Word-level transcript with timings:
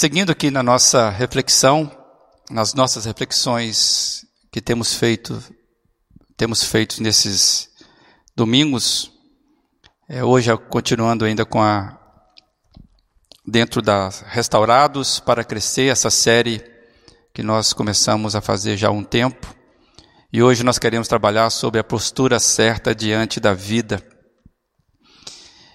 Seguindo 0.00 0.32
aqui 0.32 0.50
na 0.50 0.62
nossa 0.62 1.10
reflexão, 1.10 1.94
nas 2.50 2.72
nossas 2.72 3.04
reflexões 3.04 4.24
que 4.50 4.58
temos 4.58 4.94
feito, 4.94 5.44
temos 6.38 6.64
feito 6.64 7.02
nesses 7.02 7.68
domingos, 8.34 9.12
é, 10.08 10.24
hoje 10.24 10.56
continuando 10.70 11.26
ainda 11.26 11.44
com 11.44 11.60
a 11.60 12.00
dentro 13.46 13.82
das 13.82 14.24
restaurados 14.26 15.20
para 15.20 15.44
crescer 15.44 15.92
essa 15.92 16.08
série 16.08 16.64
que 17.34 17.42
nós 17.42 17.74
começamos 17.74 18.34
a 18.34 18.40
fazer 18.40 18.78
já 18.78 18.88
há 18.88 18.92
um 18.92 19.04
tempo. 19.04 19.54
E 20.32 20.42
hoje 20.42 20.64
nós 20.64 20.78
queremos 20.78 21.08
trabalhar 21.08 21.50
sobre 21.50 21.78
a 21.78 21.84
postura 21.84 22.40
certa 22.40 22.94
diante 22.94 23.38
da 23.38 23.52
vida. 23.52 24.02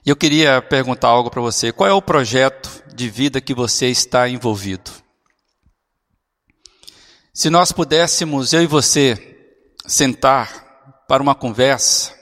E 0.03 0.09
eu 0.09 0.15
queria 0.15 0.63
perguntar 0.63 1.09
algo 1.09 1.29
para 1.29 1.41
você. 1.43 1.71
Qual 1.71 1.87
é 1.87 1.93
o 1.93 2.01
projeto 2.01 2.84
de 2.95 3.09
vida 3.09 3.41
que 3.41 3.53
você 3.53 3.87
está 3.87 4.27
envolvido? 4.29 4.89
Se 7.33 7.49
nós 7.49 7.71
pudéssemos, 7.71 8.53
eu 8.53 8.63
e 8.63 8.67
você, 8.67 9.37
sentar 9.85 11.03
para 11.07 11.21
uma 11.21 11.35
conversa, 11.35 12.13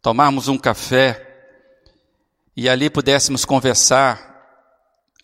tomarmos 0.00 0.48
um 0.48 0.56
café 0.56 1.22
e 2.56 2.68
ali 2.68 2.88
pudéssemos 2.88 3.44
conversar, 3.44 4.34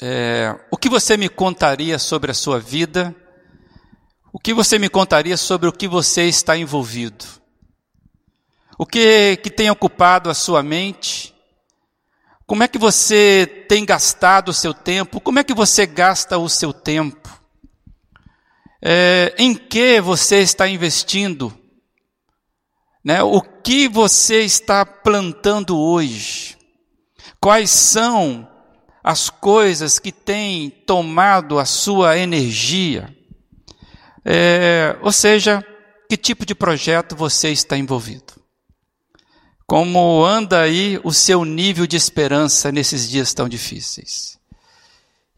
é, 0.01 0.55
o 0.71 0.77
que 0.77 0.89
você 0.89 1.17
me 1.17 1.29
contaria 1.29 1.99
sobre 1.99 2.33
a 2.33 2.35
sua 2.35 2.59
vida 2.59 3.15
o 4.33 4.39
que 4.39 4.55
você 4.55 4.79
me 4.79 4.89
contaria 4.89 5.37
sobre 5.37 5.69
o 5.69 5.73
que 5.73 5.87
você 5.87 6.25
está 6.25 6.57
envolvido? 6.57 7.25
O 8.79 8.87
que, 8.87 9.37
que 9.37 9.51
tem 9.51 9.71
ocupado 9.71 10.31
a 10.31 10.35
sua 10.35 10.63
mente? 10.63 11.32
Como 12.47 12.63
é 12.63 12.69
que 12.69 12.79
você 12.79 13.65
tem 13.69 13.85
gastado 13.85 14.49
o 14.49 14.55
seu 14.55 14.75
tempo? 14.75 15.21
Como 15.21 15.39
é 15.39 15.45
que 15.45 15.55
você 15.55 15.87
gasta 15.87 16.39
o 16.39 16.49
seu 16.49 16.73
tempo? 16.73 17.31
É, 18.83 19.35
em 19.39 19.55
que 19.55 20.01
você 20.01 20.41
está 20.41 20.67
investindo? 20.67 21.57
Né? 23.05 23.23
O 23.23 23.41
que 23.41 23.89
você 23.89 24.43
está 24.43 24.85
plantando 24.85 25.79
hoje? 25.79 26.57
Quais 27.41 27.71
são 27.71 28.49
as 29.03 29.31
coisas 29.31 29.99
que 29.99 30.13
têm 30.13 30.71
tomado 30.71 31.59
a 31.59 31.65
sua 31.65 32.19
energia? 32.19 33.17
É, 34.25 34.97
ou 35.01 35.11
seja, 35.11 35.65
que 36.09 36.17
tipo 36.17 36.45
de 36.45 36.55
projeto 36.55 37.17
você 37.17 37.51
está 37.51 37.77
envolvido? 37.77 38.42
Como 39.67 40.25
anda 40.25 40.61
aí 40.61 41.01
o 41.03 41.13
seu 41.13 41.45
nível 41.45 41.87
de 41.87 41.97
esperança 41.97 42.71
nesses 42.71 43.09
dias 43.09 43.33
tão 43.33 43.49
difíceis? 43.49 44.39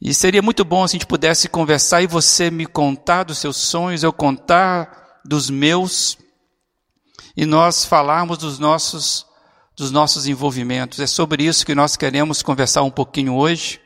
E 0.00 0.12
seria 0.12 0.42
muito 0.42 0.64
bom 0.64 0.86
se 0.86 0.96
a 0.96 0.98
gente 0.98 1.06
pudesse 1.06 1.48
conversar 1.48 2.02
e 2.02 2.06
você 2.06 2.50
me 2.50 2.66
contar 2.66 3.24
dos 3.24 3.38
seus 3.38 3.56
sonhos, 3.56 4.02
eu 4.02 4.12
contar 4.12 5.20
dos 5.24 5.48
meus, 5.48 6.18
e 7.36 7.46
nós 7.46 7.84
falarmos 7.84 8.38
dos 8.38 8.58
nossos, 8.58 9.26
dos 9.74 9.90
nossos 9.90 10.26
envolvimentos. 10.26 11.00
É 11.00 11.06
sobre 11.06 11.44
isso 11.44 11.64
que 11.64 11.74
nós 11.74 11.96
queremos 11.96 12.42
conversar 12.42 12.82
um 12.82 12.90
pouquinho 12.90 13.34
hoje. 13.34 13.80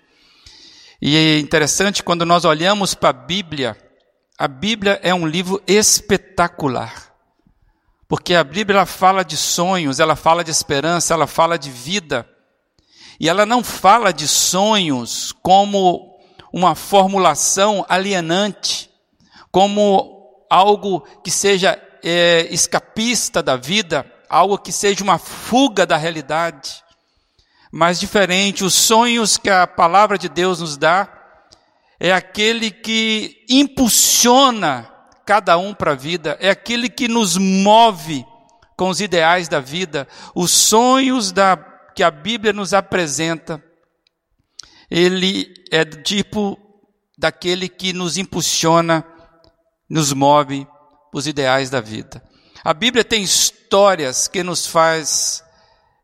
E 1.01 1.17
é 1.17 1.39
interessante 1.39 2.03
quando 2.03 2.27
nós 2.27 2.45
olhamos 2.45 2.95
para 2.95 3.11
a 3.11 3.13
Bíblia, 3.13 3.77
a 4.37 4.49
Bíblia 4.49 4.99
é 5.03 5.15
um 5.15 5.27
livro 5.27 5.63
espetacular. 5.67 7.08
Porque 8.09 8.35
a 8.35 8.43
Bíblia 8.43 8.87
fala 8.87 9.23
de 9.23 9.37
sonhos, 9.37 10.01
ela 10.01 10.17
fala 10.17 10.43
de 10.43 10.51
esperança, 10.51 11.13
ela 11.13 11.27
fala 11.27 11.59
de 11.59 11.71
vida. 11.71 12.27
E 13.21 13.29
ela 13.29 13.45
não 13.45 13.63
fala 13.63 14.13
de 14.13 14.27
sonhos 14.27 15.33
como 15.43 16.19
uma 16.51 16.75
formulação 16.75 17.85
alienante, 17.87 18.89
como 19.53 20.47
algo 20.49 21.01
que 21.23 21.31
seja 21.31 21.79
é, 22.03 22.49
escapista 22.51 23.43
da 23.43 23.57
vida, 23.57 24.11
algo 24.31 24.57
que 24.57 24.73
seja 24.73 25.05
uma 25.05 25.19
fuga 25.19 25.85
da 25.85 25.99
realidade. 25.99 26.83
Mas 27.71 28.01
diferente, 28.01 28.65
os 28.65 28.73
sonhos 28.75 29.37
que 29.37 29.51
a 29.51 29.67
palavra 29.67 30.17
de 30.17 30.31
Deus 30.31 30.61
nos 30.61 30.79
dá 30.79 31.07
é 32.01 32.11
aquele 32.11 32.71
que 32.71 33.45
impulsiona 33.51 34.91
cada 35.29 35.59
um 35.59 35.75
para 35.75 35.93
a 35.93 35.95
vida, 35.95 36.39
é 36.41 36.49
aquele 36.49 36.89
que 36.89 37.07
nos 37.07 37.37
move 37.37 38.25
com 38.75 38.89
os 38.89 38.99
ideais 38.99 39.47
da 39.47 39.61
vida, 39.61 40.09
os 40.35 40.51
sonhos 40.51 41.33
da, 41.33 41.55
que 41.95 42.03
a 42.03 42.11
Bíblia 42.11 42.51
nos 42.51 42.73
apresenta. 42.73 43.63
Ele 44.91 45.53
é 45.71 45.85
tipo 45.85 46.59
daquele 47.19 47.69
que 47.69 47.93
nos 47.93 48.17
impulsiona, 48.17 49.05
nos 49.87 50.15
move 50.15 50.67
os 51.13 51.27
ideais 51.27 51.69
da 51.69 51.83
vida. 51.83 52.23
A 52.65 52.73
Bíblia 52.73 53.05
tem 53.05 53.23
histórias 53.23 54.29
que 54.29 54.43
nos 54.43 54.67
faz 54.67 55.45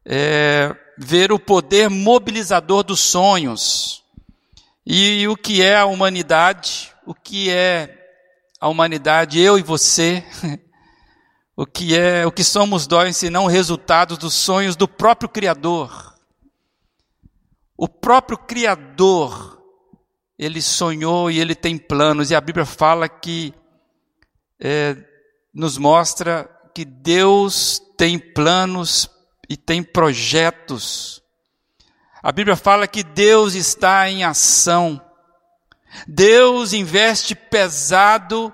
é, 0.04 0.70
ver 0.98 1.32
o 1.32 1.38
poder 1.38 1.88
mobilizador 1.88 2.84
dos 2.84 3.00
sonhos. 3.00 4.04
E 4.84 5.26
o 5.28 5.34
que 5.34 5.62
é 5.62 5.76
a 5.76 5.86
humanidade? 5.86 6.92
O 7.06 7.14
que 7.14 7.48
é 7.48 8.03
a 8.64 8.69
humanidade, 8.69 9.38
eu 9.38 9.58
e 9.58 9.62
você? 9.62 10.25
O 11.56 11.64
que 11.64 11.97
é, 11.97 12.26
o 12.26 12.32
que 12.32 12.42
somos 12.42 12.84
nós, 12.88 13.16
senão 13.16 13.47
resultados 13.47 14.19
dos 14.19 14.34
sonhos 14.34 14.75
do 14.75 14.88
próprio 14.88 15.28
Criador? 15.28 16.19
O 17.76 17.86
próprio 17.86 18.36
Criador, 18.36 19.62
ele 20.36 20.60
sonhou 20.60 21.30
e 21.30 21.38
ele 21.38 21.54
tem 21.54 21.78
planos, 21.78 22.32
e 22.32 22.34
a 22.34 22.41
Bíblia 22.41 22.66
fala 22.66 23.08
que, 23.08 23.54
é, 24.58 24.97
nos 25.54 25.78
mostra 25.78 26.50
que 26.74 26.84
Deus 26.84 27.80
tem 27.97 28.19
planos 28.19 29.08
e 29.48 29.56
tem 29.56 29.80
projetos 29.80 31.22
a 32.24 32.32
Bíblia 32.32 32.56
fala 32.56 32.88
que 32.88 33.03
Deus 33.03 33.54
está 33.54 34.08
em 34.08 34.24
ação. 34.24 34.98
Deus 36.06 36.72
investe 36.72 37.34
pesado 37.34 38.53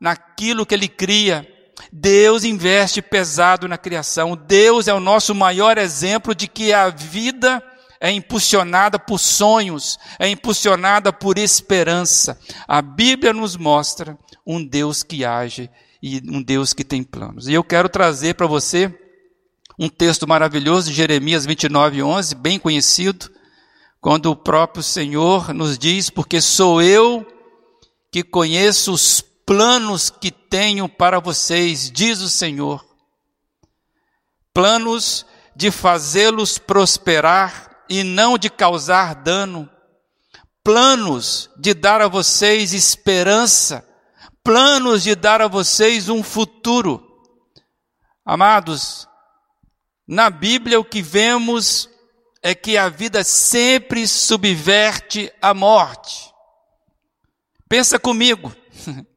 naquilo 0.00 0.66
que 0.66 0.74
Ele 0.74 0.88
cria. 0.88 1.48
Deus 1.92 2.44
investe 2.44 3.00
pesado 3.00 3.68
na 3.68 3.78
criação. 3.78 4.36
Deus 4.36 4.88
é 4.88 4.94
o 4.94 5.00
nosso 5.00 5.34
maior 5.34 5.78
exemplo 5.78 6.34
de 6.34 6.48
que 6.48 6.72
a 6.72 6.88
vida 6.88 7.62
é 8.00 8.10
impulsionada 8.10 8.98
por 8.98 9.18
sonhos, 9.18 9.96
é 10.18 10.28
impulsionada 10.28 11.12
por 11.12 11.38
esperança. 11.38 12.38
A 12.66 12.82
Bíblia 12.82 13.32
nos 13.32 13.56
mostra 13.56 14.18
um 14.44 14.64
Deus 14.64 15.04
que 15.04 15.24
age 15.24 15.70
e 16.02 16.20
um 16.28 16.42
Deus 16.42 16.74
que 16.74 16.82
tem 16.82 17.04
planos. 17.04 17.46
E 17.46 17.54
eu 17.54 17.62
quero 17.62 17.88
trazer 17.88 18.34
para 18.34 18.46
você 18.46 18.92
um 19.78 19.88
texto 19.88 20.26
maravilhoso 20.26 20.90
de 20.90 20.96
Jeremias 20.96 21.46
29, 21.46 22.02
11, 22.02 22.34
bem 22.34 22.58
conhecido, 22.58 23.30
quando 24.02 24.26
o 24.26 24.36
próprio 24.36 24.82
Senhor 24.82 25.54
nos 25.54 25.78
diz: 25.78 26.10
Porque 26.10 26.40
sou 26.40 26.82
eu 26.82 27.24
que 28.10 28.24
conheço 28.24 28.92
os 28.92 29.20
planos 29.46 30.10
que 30.10 30.30
tenho 30.30 30.88
para 30.88 31.20
vocês, 31.20 31.88
diz 31.88 32.20
o 32.20 32.28
Senhor. 32.28 32.84
Planos 34.52 35.24
de 35.54 35.70
fazê-los 35.70 36.58
prosperar 36.58 37.84
e 37.88 38.02
não 38.02 38.36
de 38.36 38.50
causar 38.50 39.14
dano. 39.14 39.70
Planos 40.64 41.48
de 41.56 41.72
dar 41.72 42.02
a 42.02 42.08
vocês 42.08 42.74
esperança. 42.74 43.88
Planos 44.42 45.04
de 45.04 45.14
dar 45.14 45.40
a 45.40 45.46
vocês 45.46 46.08
um 46.08 46.24
futuro. 46.24 47.00
Amados, 48.24 49.06
na 50.06 50.28
Bíblia, 50.28 50.80
o 50.80 50.84
que 50.84 51.00
vemos 51.00 51.88
é 52.42 52.54
que 52.54 52.76
a 52.76 52.88
vida 52.88 53.22
sempre 53.22 54.06
subverte 54.08 55.32
a 55.40 55.54
morte. 55.54 56.32
Pensa 57.68 57.98
comigo. 57.98 58.54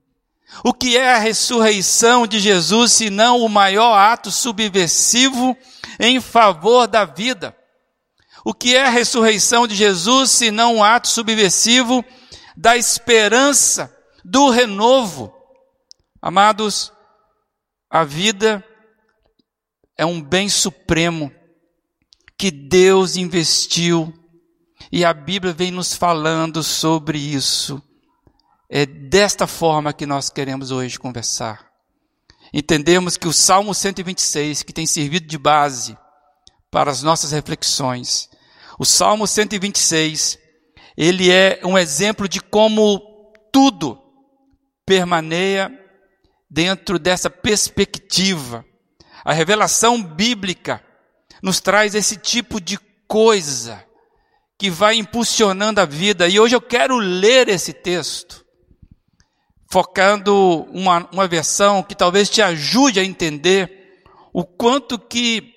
O 0.64 0.74
que 0.74 0.96
é 0.96 1.14
a 1.14 1.18
ressurreição 1.18 2.26
de 2.26 2.40
Jesus, 2.40 2.94
se 2.94 3.10
não 3.10 3.42
o 3.42 3.50
maior 3.50 3.94
ato 3.94 4.32
subversivo 4.32 5.58
em 6.00 6.22
favor 6.22 6.88
da 6.88 7.04
vida? 7.04 7.54
O 8.46 8.54
que 8.54 8.74
é 8.74 8.86
a 8.86 8.90
ressurreição 8.90 9.68
de 9.68 9.76
Jesus, 9.76 10.32
se 10.32 10.52
não 10.52 10.76
um 10.76 10.84
ato 10.84 11.10
subversivo 11.10 12.06
da 12.56 12.78
esperança, 12.78 13.94
do 14.24 14.50
renovo? 14.50 15.36
Amados, 16.22 16.94
a 17.90 18.06
vida 18.06 18.64
é 19.98 20.06
um 20.06 20.22
bem 20.22 20.48
supremo 20.48 21.34
que 22.38 22.52
Deus 22.52 23.16
investiu 23.16 24.14
e 24.92 25.04
a 25.04 25.14
Bíblia 25.14 25.54
vem 25.54 25.72
nos 25.72 25.94
falando 25.94 26.64
sobre 26.64 27.18
isso. 27.18 27.82
É 28.70 28.86
desta 28.86 29.48
forma 29.48 29.94
que 29.94 30.06
nós 30.06 30.30
queremos 30.30 30.72
hoje 30.72 31.00
conversar. 31.00 31.70
Entendemos 32.54 33.18
que 33.18 33.28
o 33.28 33.34
Salmo 33.34 33.74
126, 33.74 34.64
que 34.64 34.74
tem 34.74 34.86
servido 34.86 35.28
de 35.28 35.38
base 35.38 35.98
para 36.72 36.92
as 36.92 37.02
nossas 37.04 37.32
reflexões, 37.32 38.30
o 38.78 38.86
Salmo 38.86 39.26
126, 39.26 40.38
ele 40.98 41.32
é 41.32 41.60
um 41.64 41.78
exemplo 41.78 42.28
de 42.28 42.42
como 42.42 43.02
tudo 43.52 44.02
permaneia 44.86 45.72
dentro 46.50 47.00
dessa 47.00 47.30
perspectiva. 47.30 48.66
A 49.24 49.34
revelação 49.34 50.02
bíblica 50.02 50.85
nos 51.46 51.60
traz 51.60 51.94
esse 51.94 52.18
tipo 52.18 52.60
de 52.60 52.76
coisa 53.08 53.86
que 54.58 54.68
vai 54.68 54.96
impulsionando 54.96 55.80
a 55.80 55.86
vida. 55.86 56.28
E 56.28 56.40
hoje 56.40 56.56
eu 56.56 56.62
quero 56.62 56.98
ler 56.98 57.50
esse 57.50 57.72
texto, 57.72 58.44
focando 59.70 60.64
uma, 60.72 61.08
uma 61.14 61.28
versão 61.28 61.84
que 61.84 61.94
talvez 61.94 62.32
te 62.32 62.42
ajude 62.42 63.00
a 63.00 63.04
entender 63.04 64.02
o 64.34 64.44
quanto 64.44 64.98
que 64.98 65.54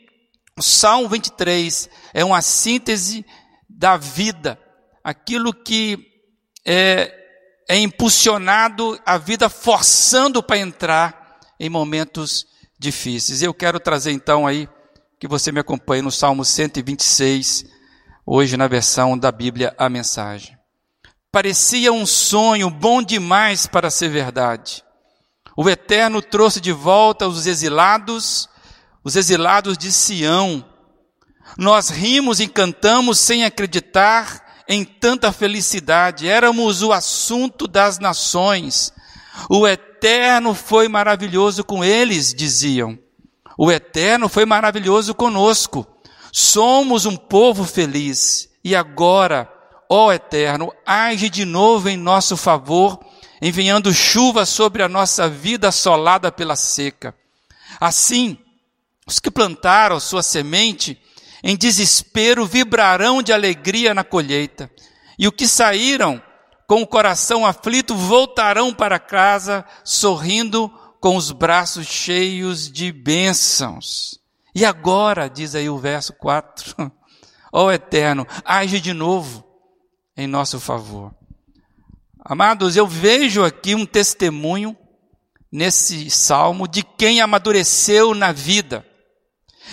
o 0.58 0.62
Salmo 0.62 1.08
23 1.08 1.88
é 2.12 2.23
uma 2.23 2.43
síntese 2.43 3.25
da 3.67 3.96
vida, 3.96 4.61
aquilo 5.02 5.55
que 5.55 6.06
é, 6.67 7.14
é 7.67 7.79
impulsionado 7.79 9.00
a 9.06 9.17
vida 9.17 9.49
forçando 9.49 10.43
para 10.43 10.58
entrar 10.58 11.38
em 11.58 11.70
momentos 11.70 12.46
difíceis. 12.79 13.41
Eu 13.41 13.55
quero 13.55 13.81
trazer 13.81 14.12
então 14.12 14.46
aí 14.46 14.69
que 15.19 15.26
você 15.26 15.50
me 15.50 15.59
acompanhe 15.59 16.00
no 16.00 16.12
Salmo 16.12 16.44
126, 16.44 17.65
hoje 18.25 18.56
na 18.56 18.69
versão 18.69 19.19
da 19.19 19.32
Bíblia 19.32 19.75
a 19.76 19.88
mensagem. 19.88 20.56
Parecia 21.32 21.93
um 21.93 22.06
sonho 22.06 22.70
bom 22.70 23.03
demais 23.03 23.67
para 23.67 23.91
ser 23.91 24.09
verdade. 24.09 24.85
O 25.56 25.69
Eterno 25.69 26.23
trouxe 26.23 26.61
de 26.61 26.70
volta 26.70 27.26
os 27.26 27.47
exilados, 27.47 28.49
os 29.03 29.17
exilados 29.17 29.76
de 29.76 29.91
Sião. 29.91 30.65
Nós 31.56 31.88
rimos 31.88 32.38
e 32.38 32.47
cantamos 32.47 33.19
sem 33.19 33.44
acreditar 33.44 34.62
em 34.69 34.85
tanta 34.85 35.32
felicidade, 35.32 36.29
éramos 36.29 36.82
o 36.82 36.93
assunto 36.93 37.67
das 37.67 37.99
nações. 37.99 38.93
O 39.50 39.67
Eterno 39.67 40.55
foi 40.55 40.87
maravilhoso 40.87 41.65
com 41.65 41.82
eles, 41.82 42.32
diziam. 42.32 42.99
O 43.60 43.72
Eterno 43.72 44.28
foi 44.28 44.46
maravilhoso 44.46 45.12
conosco. 45.12 45.84
Somos 46.31 47.06
um 47.06 47.16
povo 47.16 47.64
feliz. 47.64 48.49
E 48.62 48.76
agora, 48.76 49.52
ó 49.90 50.12
Eterno, 50.12 50.72
age 50.87 51.28
de 51.28 51.44
novo 51.44 51.88
em 51.88 51.96
nosso 51.96 52.37
favor, 52.37 53.00
enviando 53.43 53.93
chuva 53.93 54.46
sobre 54.46 54.81
a 54.81 54.88
nossa 54.88 55.28
vida 55.28 55.69
assolada 55.69 56.31
pela 56.31 56.55
seca. 56.55 57.12
Assim, 57.81 58.38
os 59.05 59.19
que 59.19 59.31
plantaram 59.31 59.99
sua 59.99 60.22
semente 60.22 60.96
em 61.43 61.56
desespero, 61.56 62.46
vibrarão 62.46 63.22
de 63.22 63.32
alegria 63.32 63.93
na 63.93 64.05
colheita. 64.05 64.70
E 65.19 65.26
o 65.26 65.32
que 65.32 65.49
saíram 65.49 66.22
com 66.66 66.82
o 66.82 66.87
coração 66.87 67.44
aflito 67.44 67.94
voltarão 67.94 68.72
para 68.72 69.00
casa 69.00 69.64
sorrindo 69.82 70.72
com 71.00 71.17
os 71.17 71.31
braços 71.31 71.87
cheios 71.87 72.71
de 72.71 72.93
bênçãos. 72.93 74.19
E 74.55 74.65
agora, 74.65 75.29
diz 75.29 75.55
aí 75.55 75.69
o 75.69 75.79
verso 75.79 76.12
4, 76.15 76.75
ó 77.53 77.67
oh, 77.67 77.73
Eterno, 77.73 78.27
age 78.45 78.81
de 78.81 78.93
novo 78.93 79.45
em 80.17 80.27
nosso 80.27 80.59
favor. 80.59 81.15
Amados, 82.25 82.77
eu 82.77 82.87
vejo 82.87 83.45
aqui 83.45 83.75
um 83.75 83.87
testemunho 83.87 84.77
nesse 85.50 86.11
salmo 86.11 86.69
de 86.69 86.83
quem 86.83 87.21
amadureceu 87.21 88.15
na 88.15 88.33
vida 88.33 88.85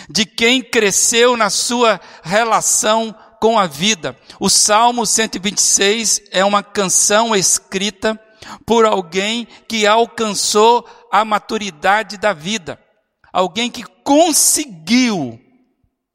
de 0.09 0.25
quem 0.25 0.61
cresceu 0.61 1.37
na 1.37 1.49
sua 1.49 1.99
relação 2.23 3.15
com 3.39 3.57
a 3.59 3.67
vida. 3.67 4.17
O 4.39 4.49
Salmo 4.49 5.05
126 5.05 6.21
é 6.31 6.43
uma 6.43 6.63
canção 6.63 7.35
escrita 7.35 8.19
por 8.65 8.85
alguém 8.85 9.47
que 9.67 9.87
alcançou 9.87 10.85
a 11.19 11.25
maturidade 11.25 12.17
da 12.17 12.33
vida, 12.33 12.79
alguém 13.31 13.69
que 13.69 13.83
conseguiu 14.03 15.39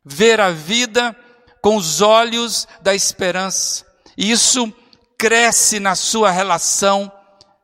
ver 0.05 0.41
a 0.41 0.51
vida 0.51 1.17
com 1.63 1.77
os 1.77 2.01
olhos 2.01 2.69
da 2.83 2.95
esperança. 2.95 3.87
Isso 4.17 4.73
cresce 5.19 5.81
na 5.81 5.95
sua 5.95 6.31
relação, 6.31 7.11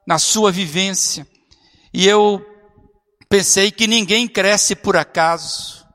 na 0.07 0.19
sua 0.19 0.51
vivência. 0.53 1.27
E 1.93 2.07
eu 2.07 2.45
pensei 3.29 3.71
que 3.71 3.87
ninguém 3.87 4.27
cresce 4.27 4.75
por 4.75 4.97
acaso. 4.97 5.87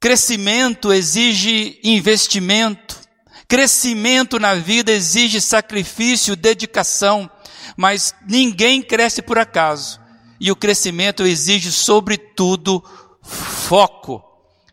Crescimento 0.00 0.92
exige 0.92 1.80
investimento. 1.82 3.00
Crescimento 3.48 4.38
na 4.38 4.54
vida 4.54 4.92
exige 4.92 5.40
sacrifício, 5.40 6.36
dedicação. 6.36 7.30
Mas 7.76 8.14
ninguém 8.28 8.82
cresce 8.82 9.22
por 9.22 9.38
acaso. 9.38 10.00
E 10.40 10.50
o 10.50 10.56
crescimento 10.56 11.24
exige, 11.24 11.70
sobretudo, 11.70 12.82
foco. 13.22 14.22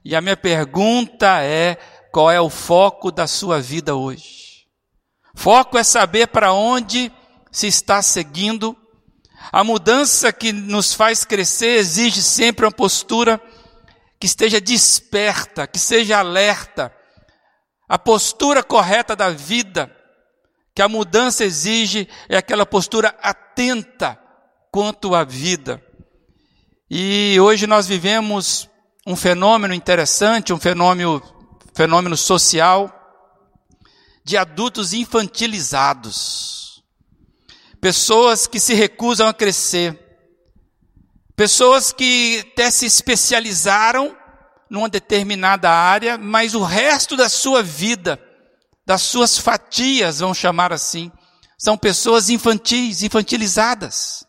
E 0.03 0.15
a 0.15 0.21
minha 0.21 0.37
pergunta 0.37 1.41
é: 1.41 1.77
qual 2.11 2.31
é 2.31 2.41
o 2.41 2.49
foco 2.49 3.11
da 3.11 3.27
sua 3.27 3.61
vida 3.61 3.95
hoje? 3.95 4.65
Foco 5.35 5.77
é 5.77 5.83
saber 5.83 6.27
para 6.27 6.53
onde 6.53 7.11
se 7.51 7.67
está 7.67 8.01
seguindo. 8.01 8.75
A 9.51 9.63
mudança 9.63 10.33
que 10.33 10.51
nos 10.51 10.93
faz 10.93 11.23
crescer 11.23 11.77
exige 11.77 12.21
sempre 12.21 12.65
uma 12.65 12.71
postura 12.71 13.41
que 14.19 14.25
esteja 14.25 14.59
desperta, 14.59 15.65
que 15.65 15.79
seja 15.79 16.19
alerta. 16.19 16.93
A 17.87 17.97
postura 17.97 18.61
correta 18.61 19.15
da 19.15 19.29
vida 19.29 19.95
que 20.79 20.83
a 20.83 20.87
mudança 20.87 21.43
exige 21.43 22.07
é 22.29 22.37
aquela 22.37 22.65
postura 22.65 23.13
atenta 23.21 24.17
quanto 24.71 25.13
à 25.13 25.25
vida. 25.25 25.83
E 26.89 27.37
hoje 27.37 27.67
nós 27.67 27.85
vivemos 27.85 28.69
um 29.05 29.13
fenômeno 29.13 29.73
interessante, 29.73 30.53
um 30.53 30.57
fenômeno, 30.57 31.21
fenômeno 31.73 32.15
social 32.15 32.89
de 34.23 34.37
adultos 34.37 34.93
infantilizados. 34.93 36.81
Pessoas 37.81 38.47
que 38.47 38.57
se 38.57 38.73
recusam 38.73 39.27
a 39.27 39.33
crescer 39.33 39.99
Pessoas 41.35 41.91
que 41.91 42.39
até 42.53 42.71
se 42.71 42.85
especializaram 42.85 44.15
numa 44.69 44.87
determinada 44.87 45.69
área, 45.69 46.17
mas 46.17 46.55
o 46.55 46.63
resto 46.63 47.17
da 47.17 47.27
sua 47.27 47.61
vida, 47.61 48.17
das 48.89 49.03
suas 49.03 49.37
fatias, 49.37 50.17
vamos 50.17 50.39
chamar 50.39 50.73
assim, 50.73 51.11
são 51.59 51.77
pessoas 51.77 52.27
infantis, 52.31 53.03
infantilizadas. 53.03 54.25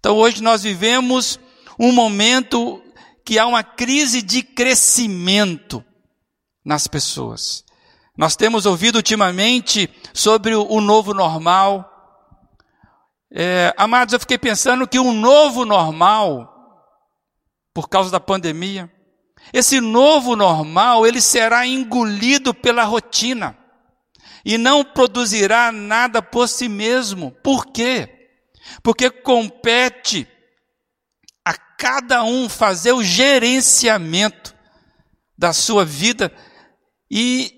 Então 0.00 0.16
hoje 0.16 0.42
nós 0.42 0.64
vivemos 0.64 1.38
um 1.78 1.92
momento 1.92 2.82
que 3.24 3.38
há 3.38 3.46
uma 3.46 3.62
crise 3.62 4.22
de 4.22 4.42
crescimento 4.42 5.84
nas 6.64 6.88
pessoas. 6.88 7.64
Nós 8.16 8.34
temos 8.34 8.66
ouvido 8.66 8.96
ultimamente 8.96 9.88
sobre 10.12 10.52
o 10.52 10.80
novo 10.80 11.14
normal, 11.14 11.88
é, 13.32 13.72
amados, 13.76 14.12
eu 14.12 14.18
fiquei 14.18 14.36
pensando 14.36 14.88
que 14.88 14.98
um 14.98 15.12
novo 15.12 15.64
normal, 15.64 16.52
por 17.72 17.88
causa 17.88 18.10
da 18.10 18.18
pandemia, 18.18 18.92
esse 19.52 19.80
novo 19.80 20.36
normal, 20.36 21.06
ele 21.06 21.20
será 21.20 21.66
engolido 21.66 22.54
pela 22.54 22.84
rotina 22.84 23.56
e 24.44 24.56
não 24.56 24.84
produzirá 24.84 25.72
nada 25.72 26.22
por 26.22 26.48
si 26.48 26.68
mesmo. 26.68 27.32
Por 27.42 27.66
quê? 27.66 28.30
Porque 28.82 29.10
compete 29.10 30.26
a 31.44 31.54
cada 31.54 32.22
um 32.22 32.48
fazer 32.48 32.92
o 32.92 33.02
gerenciamento 33.02 34.54
da 35.36 35.52
sua 35.52 35.84
vida 35.84 36.32
e, 37.10 37.52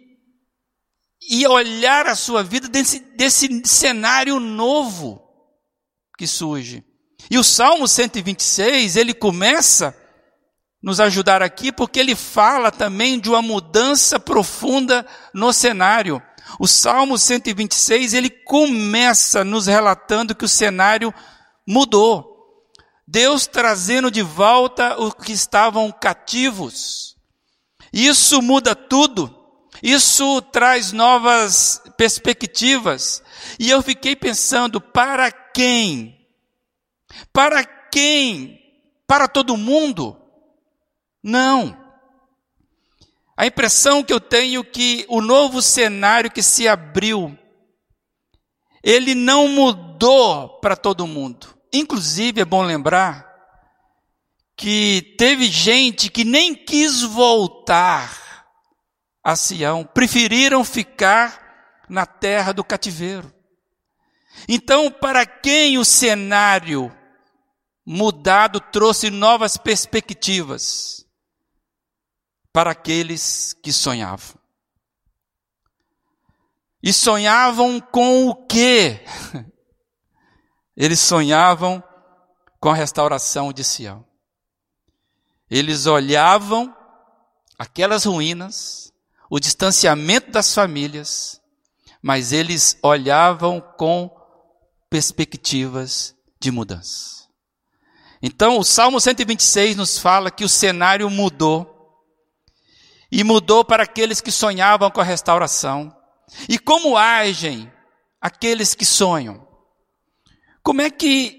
e 1.28 1.46
olhar 1.46 2.06
a 2.06 2.14
sua 2.14 2.42
vida 2.42 2.68
desse, 2.68 3.00
desse 3.16 3.62
cenário 3.64 4.40
novo 4.40 5.20
que 6.16 6.26
surge. 6.26 6.84
E 7.30 7.38
o 7.38 7.44
Salmo 7.44 7.86
126, 7.86 8.96
ele 8.96 9.12
começa 9.12 9.96
nos 10.82 10.98
ajudar 10.98 11.42
aqui 11.42 11.70
porque 11.70 12.00
ele 12.00 12.16
fala 12.16 12.70
também 12.70 13.20
de 13.20 13.28
uma 13.28 13.40
mudança 13.40 14.18
profunda 14.18 15.06
no 15.32 15.52
cenário. 15.52 16.20
O 16.58 16.66
Salmo 16.66 17.16
126, 17.16 18.14
ele 18.14 18.28
começa 18.28 19.44
nos 19.44 19.66
relatando 19.66 20.34
que 20.34 20.44
o 20.44 20.48
cenário 20.48 21.14
mudou. 21.66 22.30
Deus 23.06 23.46
trazendo 23.46 24.10
de 24.10 24.22
volta 24.22 25.00
os 25.00 25.14
que 25.14 25.32
estavam 25.32 25.92
cativos. 25.92 27.16
Isso 27.92 28.40
muda 28.42 28.74
tudo. 28.74 29.38
Isso 29.82 30.40
traz 30.42 30.92
novas 30.92 31.82
perspectivas. 31.96 33.22
E 33.58 33.70
eu 33.70 33.82
fiquei 33.82 34.14
pensando, 34.14 34.80
para 34.80 35.30
quem? 35.30 36.18
Para 37.32 37.64
quem? 37.64 38.58
Para 39.06 39.28
todo 39.28 39.56
mundo? 39.56 40.21
Não. 41.22 41.76
A 43.36 43.46
impressão 43.46 44.02
que 44.02 44.12
eu 44.12 44.20
tenho 44.20 44.64
que 44.64 45.06
o 45.08 45.20
novo 45.20 45.62
cenário 45.62 46.30
que 46.30 46.42
se 46.42 46.68
abriu, 46.68 47.36
ele 48.82 49.14
não 49.14 49.48
mudou 49.48 50.60
para 50.60 50.76
todo 50.76 51.06
mundo. 51.06 51.56
Inclusive, 51.72 52.40
é 52.40 52.44
bom 52.44 52.62
lembrar 52.62 53.30
que 54.56 55.14
teve 55.16 55.46
gente 55.46 56.10
que 56.10 56.24
nem 56.24 56.54
quis 56.54 57.02
voltar 57.02 58.46
a 59.24 59.34
Sião, 59.36 59.84
preferiram 59.84 60.64
ficar 60.64 61.84
na 61.88 62.04
terra 62.04 62.52
do 62.52 62.64
cativeiro. 62.64 63.32
Então, 64.48 64.90
para 64.90 65.24
quem 65.24 65.78
o 65.78 65.84
cenário 65.84 66.94
mudado 67.86 68.60
trouxe 68.60 69.10
novas 69.10 69.56
perspectivas? 69.56 71.01
Para 72.52 72.72
aqueles 72.72 73.54
que 73.62 73.72
sonhavam. 73.72 74.36
E 76.82 76.92
sonhavam 76.92 77.80
com 77.80 78.28
o 78.28 78.34
quê? 78.46 79.04
Eles 80.76 81.00
sonhavam 81.00 81.82
com 82.58 82.70
a 82.70 82.74
restauração 82.74 83.52
de 83.52 83.62
Sião. 83.62 84.04
Eles 85.50 85.86
olhavam 85.86 86.74
aquelas 87.58 88.04
ruínas, 88.04 88.92
o 89.30 89.38
distanciamento 89.38 90.30
das 90.30 90.54
famílias, 90.54 91.40
mas 92.00 92.32
eles 92.32 92.76
olhavam 92.82 93.60
com 93.60 94.10
perspectivas 94.90 96.14
de 96.40 96.50
mudança. 96.50 97.28
Então, 98.20 98.58
o 98.58 98.64
Salmo 98.64 99.00
126 99.00 99.76
nos 99.76 99.98
fala 99.98 100.30
que 100.30 100.44
o 100.44 100.48
cenário 100.48 101.08
mudou. 101.08 101.71
E 103.12 103.22
mudou 103.22 103.62
para 103.62 103.82
aqueles 103.82 104.22
que 104.22 104.32
sonhavam 104.32 104.90
com 104.90 105.02
a 105.02 105.04
restauração. 105.04 105.94
E 106.48 106.58
como 106.58 106.96
agem 106.96 107.70
aqueles 108.18 108.74
que 108.74 108.86
sonham? 108.86 109.46
Como 110.62 110.80
é 110.80 110.88
que 110.88 111.38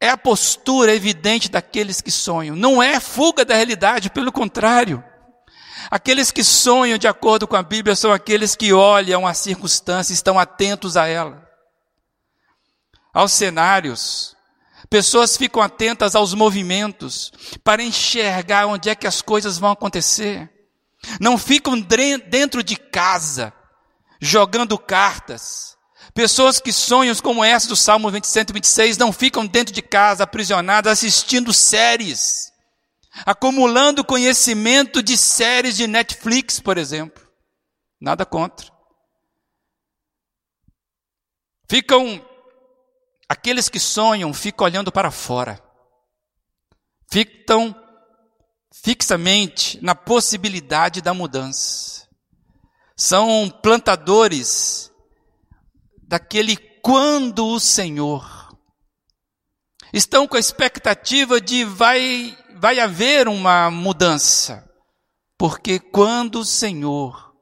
é 0.00 0.08
a 0.08 0.16
postura 0.16 0.94
evidente 0.94 1.48
daqueles 1.48 2.00
que 2.00 2.12
sonham? 2.12 2.54
Não 2.54 2.80
é 2.80 3.00
fuga 3.00 3.44
da 3.44 3.56
realidade, 3.56 4.08
pelo 4.08 4.30
contrário. 4.30 5.02
Aqueles 5.90 6.30
que 6.30 6.44
sonham 6.44 6.98
de 6.98 7.08
acordo 7.08 7.48
com 7.48 7.56
a 7.56 7.62
Bíblia 7.62 7.96
são 7.96 8.12
aqueles 8.12 8.54
que 8.54 8.72
olham 8.72 9.26
a 9.26 9.34
circunstância, 9.34 10.12
estão 10.12 10.38
atentos 10.38 10.96
a 10.96 11.06
ela, 11.06 11.44
aos 13.12 13.32
cenários. 13.32 14.36
Pessoas 14.90 15.36
ficam 15.36 15.62
atentas 15.62 16.14
aos 16.14 16.34
movimentos 16.34 17.32
para 17.64 17.82
enxergar 17.82 18.66
onde 18.66 18.88
é 18.88 18.94
que 18.94 19.06
as 19.06 19.20
coisas 19.20 19.58
vão 19.58 19.72
acontecer. 19.72 20.57
Não 21.20 21.38
ficam 21.38 21.78
dentro 21.80 22.62
de 22.62 22.76
casa 22.76 23.52
jogando 24.20 24.78
cartas. 24.78 25.76
Pessoas 26.14 26.60
que 26.60 26.72
sonham 26.72 27.14
como 27.16 27.44
essa 27.44 27.68
do 27.68 27.76
Salmo 27.76 28.10
126 28.10 28.96
não 28.98 29.12
ficam 29.12 29.46
dentro 29.46 29.72
de 29.72 29.82
casa 29.82 30.24
aprisionadas 30.24 30.98
assistindo 30.98 31.52
séries 31.52 32.52
acumulando 33.24 34.04
conhecimento 34.04 35.02
de 35.02 35.16
séries 35.16 35.76
de 35.76 35.86
Netflix, 35.86 36.60
por 36.60 36.78
exemplo. 36.78 37.26
Nada 38.00 38.24
contra. 38.24 38.70
Ficam, 41.68 42.24
aqueles 43.28 43.68
que 43.68 43.78
sonham, 43.78 44.32
ficam 44.32 44.64
olhando 44.64 44.92
para 44.92 45.10
fora. 45.10 45.62
Ficam 47.10 47.74
fixamente 48.82 49.82
na 49.82 49.94
possibilidade 49.94 51.00
da 51.00 51.12
mudança. 51.12 52.06
São 52.96 53.50
plantadores 53.62 54.90
daquele 56.06 56.56
quando 56.56 57.46
o 57.46 57.60
Senhor. 57.60 58.36
Estão 59.92 60.26
com 60.26 60.36
a 60.36 60.40
expectativa 60.40 61.40
de 61.40 61.64
vai 61.64 62.36
vai 62.56 62.80
haver 62.80 63.28
uma 63.28 63.70
mudança, 63.70 64.68
porque 65.38 65.78
quando 65.78 66.40
o 66.40 66.44
Senhor 66.44 67.32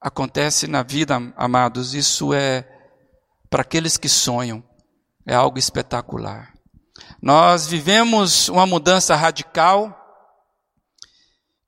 acontece 0.00 0.66
na 0.66 0.82
vida, 0.82 1.16
amados, 1.36 1.94
isso 1.94 2.34
é 2.34 2.68
para 3.48 3.62
aqueles 3.62 3.96
que 3.96 4.08
sonham, 4.08 4.62
é 5.24 5.34
algo 5.34 5.56
espetacular. 5.58 6.55
Nós 7.26 7.66
vivemos 7.66 8.48
uma 8.48 8.64
mudança 8.64 9.16
radical 9.16 9.92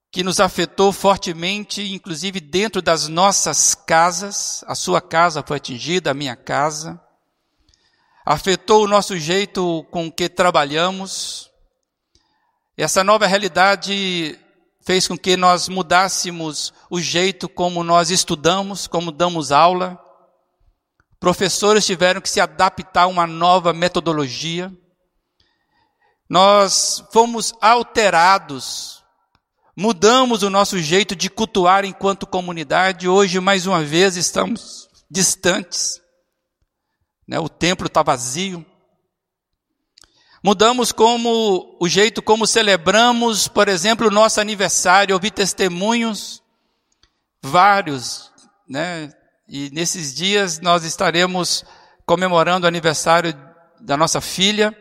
que 0.08 0.22
nos 0.22 0.38
afetou 0.38 0.92
fortemente, 0.92 1.82
inclusive 1.92 2.38
dentro 2.38 2.80
das 2.80 3.08
nossas 3.08 3.74
casas. 3.74 4.62
A 4.68 4.76
sua 4.76 5.00
casa 5.00 5.42
foi 5.44 5.56
atingida, 5.56 6.12
a 6.12 6.14
minha 6.14 6.36
casa 6.36 7.02
afetou 8.24 8.84
o 8.84 8.86
nosso 8.86 9.18
jeito 9.18 9.84
com 9.90 10.12
que 10.12 10.28
trabalhamos. 10.28 11.50
Essa 12.76 13.02
nova 13.02 13.26
realidade 13.26 14.38
fez 14.82 15.08
com 15.08 15.18
que 15.18 15.36
nós 15.36 15.68
mudássemos 15.68 16.72
o 16.88 17.00
jeito 17.00 17.48
como 17.48 17.82
nós 17.82 18.10
estudamos, 18.10 18.86
como 18.86 19.10
damos 19.10 19.50
aula. 19.50 19.98
Professores 21.18 21.84
tiveram 21.84 22.20
que 22.20 22.30
se 22.30 22.40
adaptar 22.40 23.02
a 23.02 23.06
uma 23.08 23.26
nova 23.26 23.72
metodologia. 23.72 24.72
Nós 26.28 27.04
fomos 27.12 27.54
alterados, 27.60 29.02
mudamos 29.76 30.42
o 30.42 30.50
nosso 30.50 30.78
jeito 30.78 31.16
de 31.16 31.30
cultuar 31.30 31.84
enquanto 31.84 32.26
comunidade. 32.26 33.08
Hoje, 33.08 33.40
mais 33.40 33.66
uma 33.66 33.82
vez, 33.82 34.16
estamos 34.16 34.88
distantes 35.10 36.00
né? 37.28 37.38
o 37.38 37.48
templo 37.48 37.86
está 37.86 38.02
vazio. 38.02 38.64
Mudamos 40.42 40.92
como 40.92 41.76
o 41.78 41.86
jeito 41.88 42.22
como 42.22 42.46
celebramos, 42.46 43.46
por 43.46 43.68
exemplo, 43.68 44.06
o 44.06 44.10
nosso 44.10 44.40
aniversário. 44.40 45.12
Eu 45.12 45.20
vi 45.20 45.30
testemunhos 45.30 46.42
vários, 47.42 48.32
né? 48.66 49.12
E 49.46 49.68
nesses 49.70 50.14
dias 50.14 50.60
nós 50.60 50.84
estaremos 50.84 51.64
comemorando 52.06 52.64
o 52.64 52.68
aniversário 52.68 53.34
da 53.80 53.96
nossa 53.96 54.20
filha 54.20 54.74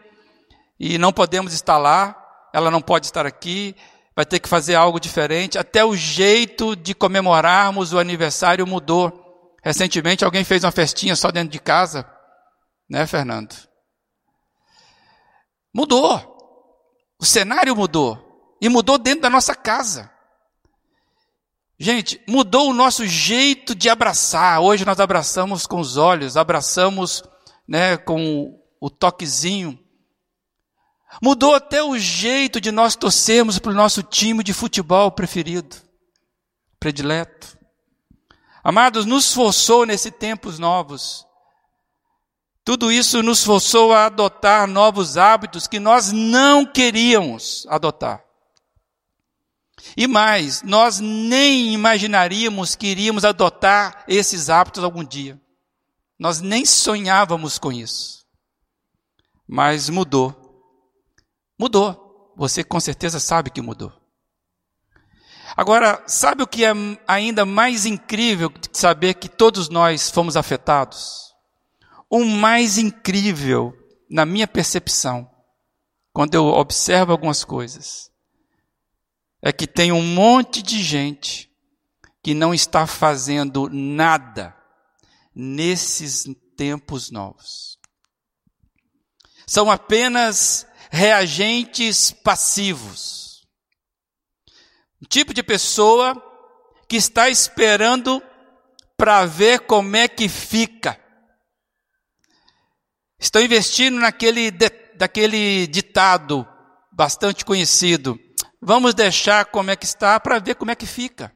e 0.79 0.97
não 0.97 1.13
podemos 1.13 1.53
estar 1.53 1.77
lá. 1.77 2.15
Ela 2.53 2.71
não 2.71 2.81
pode 2.81 3.05
estar 3.05 3.25
aqui. 3.25 3.75
Vai 4.15 4.25
ter 4.25 4.39
que 4.39 4.49
fazer 4.49 4.75
algo 4.75 4.99
diferente. 4.99 5.57
Até 5.57 5.83
o 5.85 5.95
jeito 5.95 6.75
de 6.75 6.95
comemorarmos 6.95 7.93
o 7.93 7.99
aniversário 7.99 8.65
mudou. 8.65 9.55
Recentemente 9.63 10.25
alguém 10.25 10.43
fez 10.43 10.63
uma 10.63 10.71
festinha 10.71 11.15
só 11.15 11.31
dentro 11.31 11.49
de 11.49 11.59
casa 11.59 12.05
né, 12.89 13.05
Fernando? 13.05 13.55
Mudou. 15.73 16.35
O 17.19 17.25
cenário 17.25 17.75
mudou. 17.75 18.23
E 18.61 18.69
mudou 18.69 18.97
dentro 18.97 19.21
da 19.21 19.29
nossa 19.29 19.53
casa. 19.53 20.11
Gente, 21.79 22.19
mudou 22.27 22.69
o 22.69 22.73
nosso 22.73 23.05
jeito 23.05 23.75
de 23.75 23.89
abraçar. 23.89 24.61
Hoje 24.61 24.85
nós 24.85 24.99
abraçamos 24.99 25.67
com 25.67 25.79
os 25.79 25.95
olhos, 25.95 26.35
abraçamos 26.35 27.23
né, 27.67 27.97
com 27.97 28.59
o 28.79 28.89
toquezinho. 28.89 29.77
Mudou 31.21 31.55
até 31.55 31.83
o 31.83 31.97
jeito 31.97 32.59
de 32.59 32.71
nós 32.71 32.95
torcermos 32.95 33.59
para 33.59 33.71
o 33.71 33.75
nosso 33.75 34.03
time 34.03 34.43
de 34.43 34.53
futebol 34.53 35.11
preferido, 35.11 35.75
predileto. 36.79 37.57
Amados, 38.63 39.05
nos 39.05 39.33
forçou 39.33 39.85
nesse 39.85 40.11
tempos 40.11 40.59
novos 40.59 41.27
tudo 42.67 42.91
isso 42.91 43.23
nos 43.23 43.45
forçou 43.45 43.93
a 43.93 44.07
adotar 44.07 44.67
novos 44.67 45.15
hábitos 45.15 45.67
que 45.67 45.79
nós 45.79 46.11
não 46.11 46.65
queríamos 46.65 47.65
adotar. 47.69 48.21
E 49.95 50.05
mais, 50.05 50.63
nós 50.63 50.99
nem 50.99 51.73
imaginaríamos 51.73 52.75
que 52.75 52.87
iríamos 52.87 53.23
adotar 53.23 54.03
esses 54.05 54.49
hábitos 54.49 54.83
algum 54.83 55.01
dia. 55.01 55.39
Nós 56.19 56.41
nem 56.41 56.65
sonhávamos 56.65 57.57
com 57.57 57.71
isso. 57.71 58.25
Mas 59.47 59.87
mudou. 59.87 60.46
Mudou. 61.57 62.33
Você 62.35 62.63
com 62.63 62.79
certeza 62.79 63.19
sabe 63.19 63.49
que 63.49 63.61
mudou. 63.61 63.91
Agora, 65.55 66.03
sabe 66.05 66.43
o 66.43 66.47
que 66.47 66.63
é 66.63 66.71
ainda 67.07 67.45
mais 67.45 67.85
incrível 67.85 68.49
de 68.49 68.77
saber 68.77 69.15
que 69.15 69.27
todos 69.27 69.69
nós 69.69 70.09
fomos 70.09 70.37
afetados? 70.37 71.33
O 72.09 72.23
mais 72.23 72.77
incrível, 72.77 73.73
na 74.09 74.25
minha 74.25 74.47
percepção, 74.47 75.29
quando 76.13 76.35
eu 76.35 76.45
observo 76.45 77.11
algumas 77.11 77.43
coisas, 77.43 78.11
é 79.41 79.51
que 79.51 79.65
tem 79.65 79.91
um 79.91 80.03
monte 80.03 80.61
de 80.61 80.81
gente 80.83 81.51
que 82.21 82.33
não 82.33 82.53
está 82.53 82.85
fazendo 82.85 83.69
nada 83.69 84.55
nesses 85.33 86.25
tempos 86.55 87.09
novos. 87.09 87.79
São 89.45 89.71
apenas 89.71 90.66
reagentes 90.89 92.11
passivos. 92.11 93.45
Um 95.01 95.05
tipo 95.07 95.33
de 95.33 95.43
pessoa 95.43 96.15
que 96.87 96.95
está 96.95 97.29
esperando 97.29 98.21
para 98.95 99.25
ver 99.25 99.61
como 99.61 99.95
é 99.95 100.07
que 100.07 100.27
fica. 100.27 100.99
Estão 103.19 103.41
investindo 103.41 103.99
naquele 103.99 104.51
daquele 104.95 105.67
ditado 105.67 106.47
bastante 106.91 107.45
conhecido. 107.45 108.19
Vamos 108.59 108.95
deixar 108.95 109.45
como 109.45 109.69
é 109.69 109.75
que 109.75 109.85
está 109.85 110.19
para 110.19 110.39
ver 110.39 110.55
como 110.55 110.71
é 110.71 110.75
que 110.75 110.87
fica. 110.87 111.31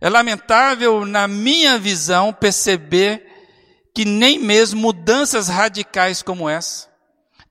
É 0.00 0.08
lamentável, 0.08 1.04
na 1.04 1.28
minha 1.28 1.78
visão, 1.78 2.32
perceber 2.32 3.24
que 3.94 4.04
nem 4.04 4.38
mesmo 4.38 4.80
mudanças 4.80 5.48
radicais 5.48 6.22
como 6.22 6.48
essa 6.48 6.91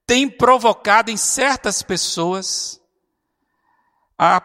têm 0.05 0.29
provocado 0.29 1.09
em 1.09 1.17
certas 1.17 1.81
pessoas 1.81 2.79
a 4.17 4.41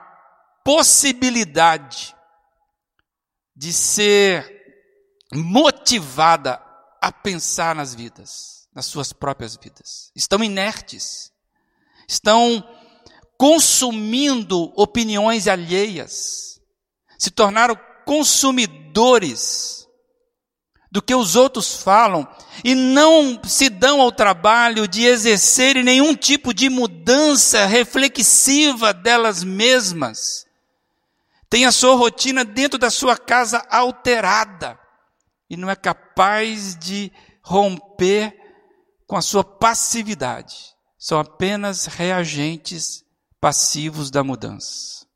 possibilidade 0.64 2.14
de 3.54 3.72
ser 3.72 4.52
motivada 5.32 6.62
a 7.00 7.10
pensar 7.12 7.74
nas 7.74 7.94
vidas, 7.94 8.68
nas 8.74 8.86
suas 8.86 9.12
próprias 9.12 9.56
vidas. 9.56 10.10
Estão 10.14 10.42
inertes, 10.42 11.32
estão 12.08 12.62
consumindo 13.38 14.72
opiniões 14.76 15.46
alheias, 15.46 16.60
se 17.18 17.30
tornaram 17.30 17.78
consumidores 18.04 19.85
do 20.96 21.02
que 21.02 21.14
os 21.14 21.36
outros 21.36 21.82
falam 21.82 22.26
e 22.64 22.74
não 22.74 23.38
se 23.44 23.68
dão 23.68 24.00
ao 24.00 24.10
trabalho 24.10 24.88
de 24.88 25.04
exercerem 25.04 25.84
nenhum 25.84 26.16
tipo 26.16 26.54
de 26.54 26.70
mudança 26.70 27.66
reflexiva 27.66 28.94
delas 28.94 29.44
mesmas. 29.44 30.46
Tem 31.50 31.66
a 31.66 31.70
sua 31.70 31.94
rotina 31.96 32.46
dentro 32.46 32.78
da 32.78 32.88
sua 32.88 33.14
casa 33.14 33.62
alterada 33.68 34.80
e 35.50 35.56
não 35.58 35.68
é 35.68 35.76
capaz 35.76 36.74
de 36.78 37.12
romper 37.42 38.34
com 39.06 39.16
a 39.18 39.22
sua 39.22 39.44
passividade. 39.44 40.74
São 40.98 41.20
apenas 41.20 41.84
reagentes 41.84 43.04
passivos 43.38 44.10
da 44.10 44.24
mudança. 44.24 45.06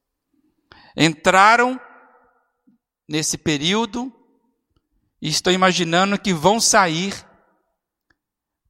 Entraram 0.95 1.81
nesse 3.09 3.39
período 3.39 4.15
e 5.21 5.29
estou 5.29 5.53
imaginando 5.53 6.19
que 6.19 6.33
vão 6.33 6.61
sair 6.61 7.15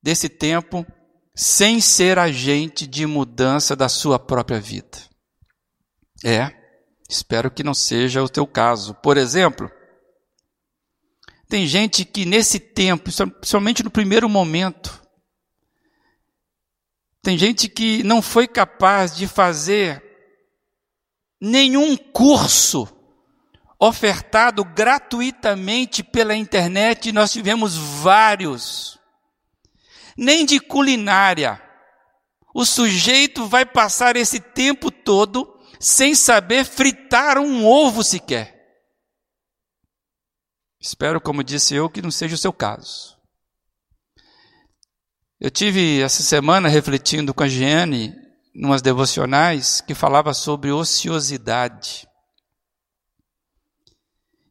desse 0.02 0.28
tempo 0.28 0.86
sem 1.34 1.80
ser 1.80 2.18
agente 2.18 2.86
de 2.86 3.06
mudança 3.06 3.76
da 3.76 3.88
sua 3.88 4.18
própria 4.18 4.60
vida. 4.60 4.98
É, 6.24 6.50
espero 7.08 7.50
que 7.50 7.62
não 7.62 7.72
seja 7.72 8.22
o 8.22 8.28
teu 8.28 8.46
caso. 8.46 8.94
Por 8.94 9.16
exemplo, 9.16 9.70
tem 11.48 11.66
gente 11.66 12.04
que 12.04 12.24
nesse 12.24 12.58
tempo, 12.58 13.04
principalmente 13.04 13.82
no 13.82 13.90
primeiro 13.90 14.28
momento, 14.28 15.00
tem 17.22 17.36
gente 17.38 17.68
que 17.68 18.02
não 18.02 18.20
foi 18.20 18.48
capaz 18.48 19.16
de 19.16 19.26
fazer 19.26 20.02
nenhum 21.40 21.96
curso 21.96 22.88
ofertado 23.80 24.62
gratuitamente 24.62 26.04
pela 26.04 26.36
internet, 26.36 27.10
nós 27.10 27.32
tivemos 27.32 27.74
vários. 27.76 29.00
Nem 30.14 30.44
de 30.44 30.60
culinária. 30.60 31.60
O 32.54 32.66
sujeito 32.66 33.46
vai 33.46 33.64
passar 33.64 34.16
esse 34.16 34.38
tempo 34.38 34.90
todo 34.90 35.58
sem 35.80 36.14
saber 36.14 36.64
fritar 36.64 37.38
um 37.38 37.66
ovo 37.66 38.04
sequer. 38.04 38.60
Espero, 40.78 41.20
como 41.20 41.42
disse 41.42 41.74
eu, 41.74 41.88
que 41.88 42.02
não 42.02 42.10
seja 42.10 42.34
o 42.34 42.38
seu 42.38 42.52
caso. 42.52 43.16
Eu 45.38 45.50
tive 45.50 46.02
essa 46.02 46.22
semana 46.22 46.68
refletindo 46.68 47.32
com 47.32 47.42
a 47.42 47.48
Giane, 47.48 48.14
umas 48.54 48.82
devocionais, 48.82 49.80
que 49.80 49.94
falava 49.94 50.34
sobre 50.34 50.70
ociosidade. 50.70 52.09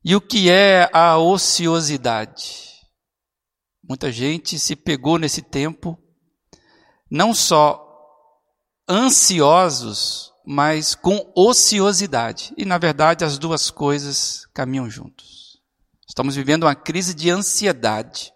E 0.04 0.16
o 0.16 0.22
que 0.22 0.50
é 0.50 0.90
a 0.94 1.18
ociosidade? 1.18 2.70
Muita 3.84 4.12
gente 4.12 4.58
se 4.58 4.76
pegou 4.76 5.18
nesse 5.18 5.42
tempo, 5.42 5.98
não 7.10 7.34
só 7.34 7.86
ansiosos, 8.88 10.32
mas 10.46 10.96
com 10.96 11.32
ociosidade. 11.36 12.54
E, 12.58 12.66
na 12.66 12.78
verdade, 12.78 13.26
as 13.26 13.38
duas 13.38 13.70
coisas 13.70 14.46
caminham 14.54 14.90
juntos. 14.90 15.60
Estamos 16.08 16.36
vivendo 16.36 16.64
uma 16.64 16.76
crise 16.76 17.14
de 17.14 17.30
ansiedade. 17.30 18.32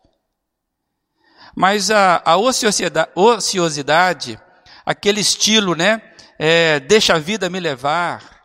Mas 1.56 1.90
a, 1.90 2.22
a 2.26 2.36
ociosidade, 2.36 3.12
ociosidade, 3.16 4.40
aquele 4.86 5.22
estilo, 5.22 5.76
né? 5.76 6.02
É, 6.38 6.80
deixa 6.80 7.16
a 7.16 7.20
vida 7.20 7.50
me 7.50 7.60
levar. 7.60 8.44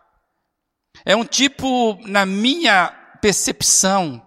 É 1.04 1.16
um 1.16 1.24
tipo, 1.24 1.98
na 2.06 2.24
minha 2.24 2.97
percepção, 3.20 4.22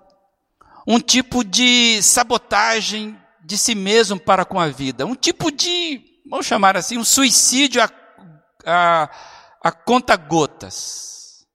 um 0.87 0.99
tipo 0.99 1.43
de 1.43 2.01
sabotagem 2.01 3.17
de 3.43 3.57
si 3.57 3.75
mesmo 3.75 4.19
para 4.19 4.45
com 4.45 4.59
a 4.59 4.67
vida, 4.67 5.05
um 5.05 5.15
tipo 5.15 5.51
de, 5.51 6.01
vamos 6.29 6.45
chamar 6.45 6.77
assim, 6.77 6.97
um 6.97 7.03
suicídio 7.03 7.81
a, 7.81 7.89
a, 8.65 9.09
a 9.63 9.71
conta 9.71 10.15
gotas. 10.15 11.45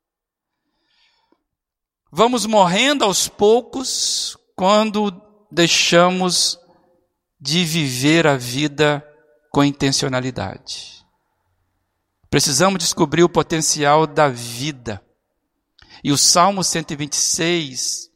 Vamos 2.11 2.47
morrendo 2.47 3.05
aos 3.05 3.29
poucos 3.29 4.37
quando 4.55 5.13
deixamos 5.51 6.59
de 7.41 7.65
viver 7.65 8.27
a 8.27 8.37
vida 8.37 9.07
com 9.51 9.63
intencionalidade. 9.63 11.05
Precisamos 12.29 12.79
descobrir 12.79 13.23
o 13.23 13.29
potencial 13.29 14.07
da 14.07 14.29
vida. 14.29 15.03
E 16.03 16.13
o 16.13 16.19
Salmo 16.19 16.63
126 16.63 18.11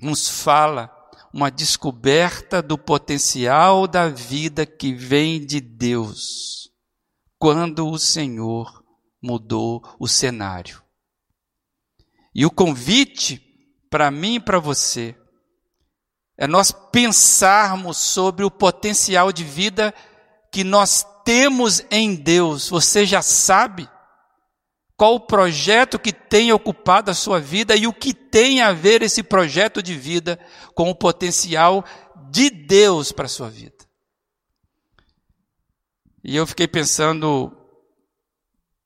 nos 0.00 0.28
fala 0.28 0.90
uma 1.32 1.50
descoberta 1.50 2.60
do 2.60 2.76
potencial 2.76 3.86
da 3.86 4.08
vida 4.08 4.66
que 4.66 4.92
vem 4.92 5.44
de 5.44 5.60
Deus, 5.60 6.70
quando 7.38 7.88
o 7.88 7.98
Senhor 7.98 8.84
mudou 9.22 9.82
o 9.98 10.08
cenário. 10.08 10.82
E 12.34 12.44
o 12.46 12.50
convite 12.50 13.40
para 13.88 14.10
mim 14.10 14.36
e 14.36 14.40
para 14.40 14.58
você 14.58 15.16
é 16.38 16.46
nós 16.46 16.72
pensarmos 16.72 17.98
sobre 17.98 18.44
o 18.44 18.50
potencial 18.50 19.30
de 19.30 19.44
vida 19.44 19.94
que 20.50 20.64
nós 20.64 21.06
temos 21.24 21.84
em 21.90 22.14
Deus. 22.14 22.68
Você 22.70 23.04
já 23.04 23.20
sabe 23.20 23.88
qual 25.00 25.14
o 25.14 25.20
projeto 25.20 25.98
que 25.98 26.12
tem 26.12 26.52
ocupado 26.52 27.10
a 27.10 27.14
sua 27.14 27.40
vida 27.40 27.74
e 27.74 27.86
o 27.86 27.92
que 27.92 28.12
tem 28.12 28.60
a 28.60 28.70
ver 28.70 29.00
esse 29.00 29.22
projeto 29.22 29.82
de 29.82 29.96
vida 29.96 30.38
com 30.74 30.90
o 30.90 30.94
potencial 30.94 31.82
de 32.30 32.50
Deus 32.50 33.10
para 33.10 33.24
a 33.24 33.28
sua 33.28 33.48
vida. 33.48 33.78
E 36.22 36.36
eu 36.36 36.46
fiquei 36.46 36.68
pensando 36.68 37.50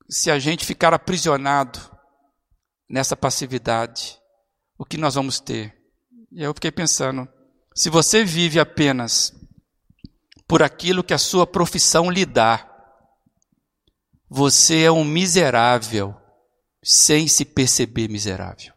se 0.08 0.30
a 0.30 0.38
gente 0.38 0.64
ficar 0.64 0.94
aprisionado 0.94 1.80
nessa 2.88 3.16
passividade, 3.16 4.16
o 4.78 4.84
que 4.84 4.96
nós 4.96 5.16
vamos 5.16 5.40
ter? 5.40 5.76
E 6.30 6.44
eu 6.44 6.54
fiquei 6.54 6.70
pensando, 6.70 7.28
se 7.74 7.90
você 7.90 8.24
vive 8.24 8.60
apenas 8.60 9.34
por 10.46 10.62
aquilo 10.62 11.02
que 11.02 11.12
a 11.12 11.18
sua 11.18 11.44
profissão 11.44 12.08
lhe 12.08 12.24
dá, 12.24 12.72
você 14.28 14.82
é 14.82 14.90
um 14.90 15.04
miserável 15.04 16.14
sem 16.82 17.28
se 17.28 17.44
perceber 17.44 18.08
miserável. 18.08 18.72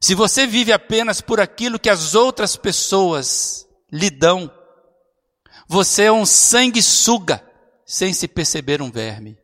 Se 0.00 0.14
você 0.14 0.46
vive 0.46 0.72
apenas 0.72 1.20
por 1.20 1.40
aquilo 1.40 1.78
que 1.78 1.88
as 1.88 2.14
outras 2.14 2.56
pessoas 2.56 3.66
lhe 3.90 4.10
dão, 4.10 4.52
você 5.66 6.04
é 6.04 6.12
um 6.12 6.26
sanguessuga 6.26 7.42
sem 7.86 8.12
se 8.12 8.28
perceber 8.28 8.82
um 8.82 8.90
verme. 8.90 9.38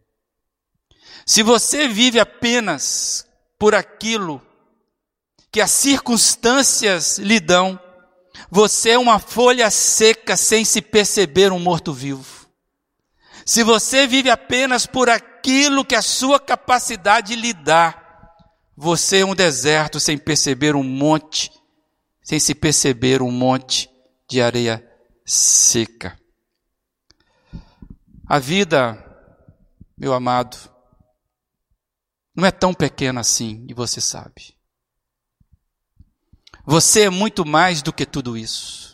Se 1.25 1.43
você 1.43 1.89
vive 1.89 2.19
apenas 2.19 3.27
por 3.59 3.75
aquilo 3.75 4.43
que 5.53 5.61
as 5.61 5.71
circunstâncias 5.71 7.19
lhe 7.19 7.41
dão, 7.41 7.79
você 8.51 8.91
é 8.91 8.99
uma 8.99 9.19
folha 9.19 9.71
seca 9.71 10.37
sem 10.37 10.65
se 10.65 10.81
perceber 10.81 11.53
um 11.53 11.59
morto-vivo. 11.59 12.40
Se 13.45 13.63
você 13.63 14.07
vive 14.07 14.31
apenas 14.31 14.87
por 14.87 15.09
aquilo 15.09 15.85
que 15.85 15.95
a 15.95 16.03
sua 16.03 16.39
capacidade 16.39 17.35
lhe 17.35 17.53
dá, 17.53 17.97
você 18.77 19.19
é 19.19 19.25
um 19.25 19.35
deserto 19.35 20.01
sem 20.01 20.17
perceber 20.17 20.75
um 20.75 20.83
monte, 20.83 21.51
sem 22.23 22.39
se 22.39 22.55
perceber 22.55 23.23
um 23.23 23.31
monte 23.31 23.91
de 24.29 24.41
areia 24.41 24.87
seca. 25.25 26.19
A 28.27 28.39
vida, 28.39 28.97
meu 29.99 30.15
amado, 30.15 30.57
não 32.35 32.47
é 32.47 32.51
tão 32.51 32.73
pequeno 32.73 33.21
assim, 33.21 33.67
e 33.69 33.75
você 33.75 34.01
sabe. 34.01 34.57
Você 36.65 37.03
é 37.03 37.11
muito 37.11 37.45
mais 37.45 37.83
do 37.83 37.93
que 37.93 38.07
tudo 38.07 38.37
isso. 38.37 38.90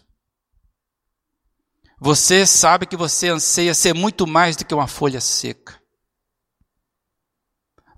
Você 1.98 2.46
sabe 2.46 2.86
que 2.86 2.96
você 2.96 3.28
anseia 3.28 3.74
ser 3.74 3.94
muito 3.94 4.26
mais 4.26 4.56
do 4.56 4.64
que 4.64 4.74
uma 4.74 4.86
folha 4.86 5.20
seca. 5.20 5.80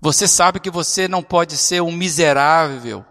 Você 0.01 0.27
sabe 0.27 0.59
que 0.59 0.71
você 0.71 1.07
não 1.07 1.21
pode 1.21 1.57
ser 1.57 1.81
um 1.81 1.91
miserável 1.91 3.05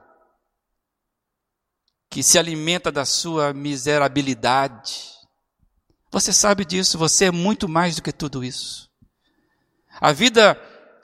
que 2.11 2.23
se 2.23 2.39
alimenta 2.39 2.91
da 2.91 3.05
sua 3.05 3.53
miserabilidade. 3.53 5.11
Você 6.11 6.33
sabe 6.33 6.65
disso, 6.65 6.97
você 6.97 7.27
é 7.27 7.31
muito 7.31 7.69
mais 7.69 7.97
do 7.97 8.03
que 8.03 8.13
tudo 8.13 8.43
isso. 8.43 8.89
A 10.01 10.11
vida 10.13 10.59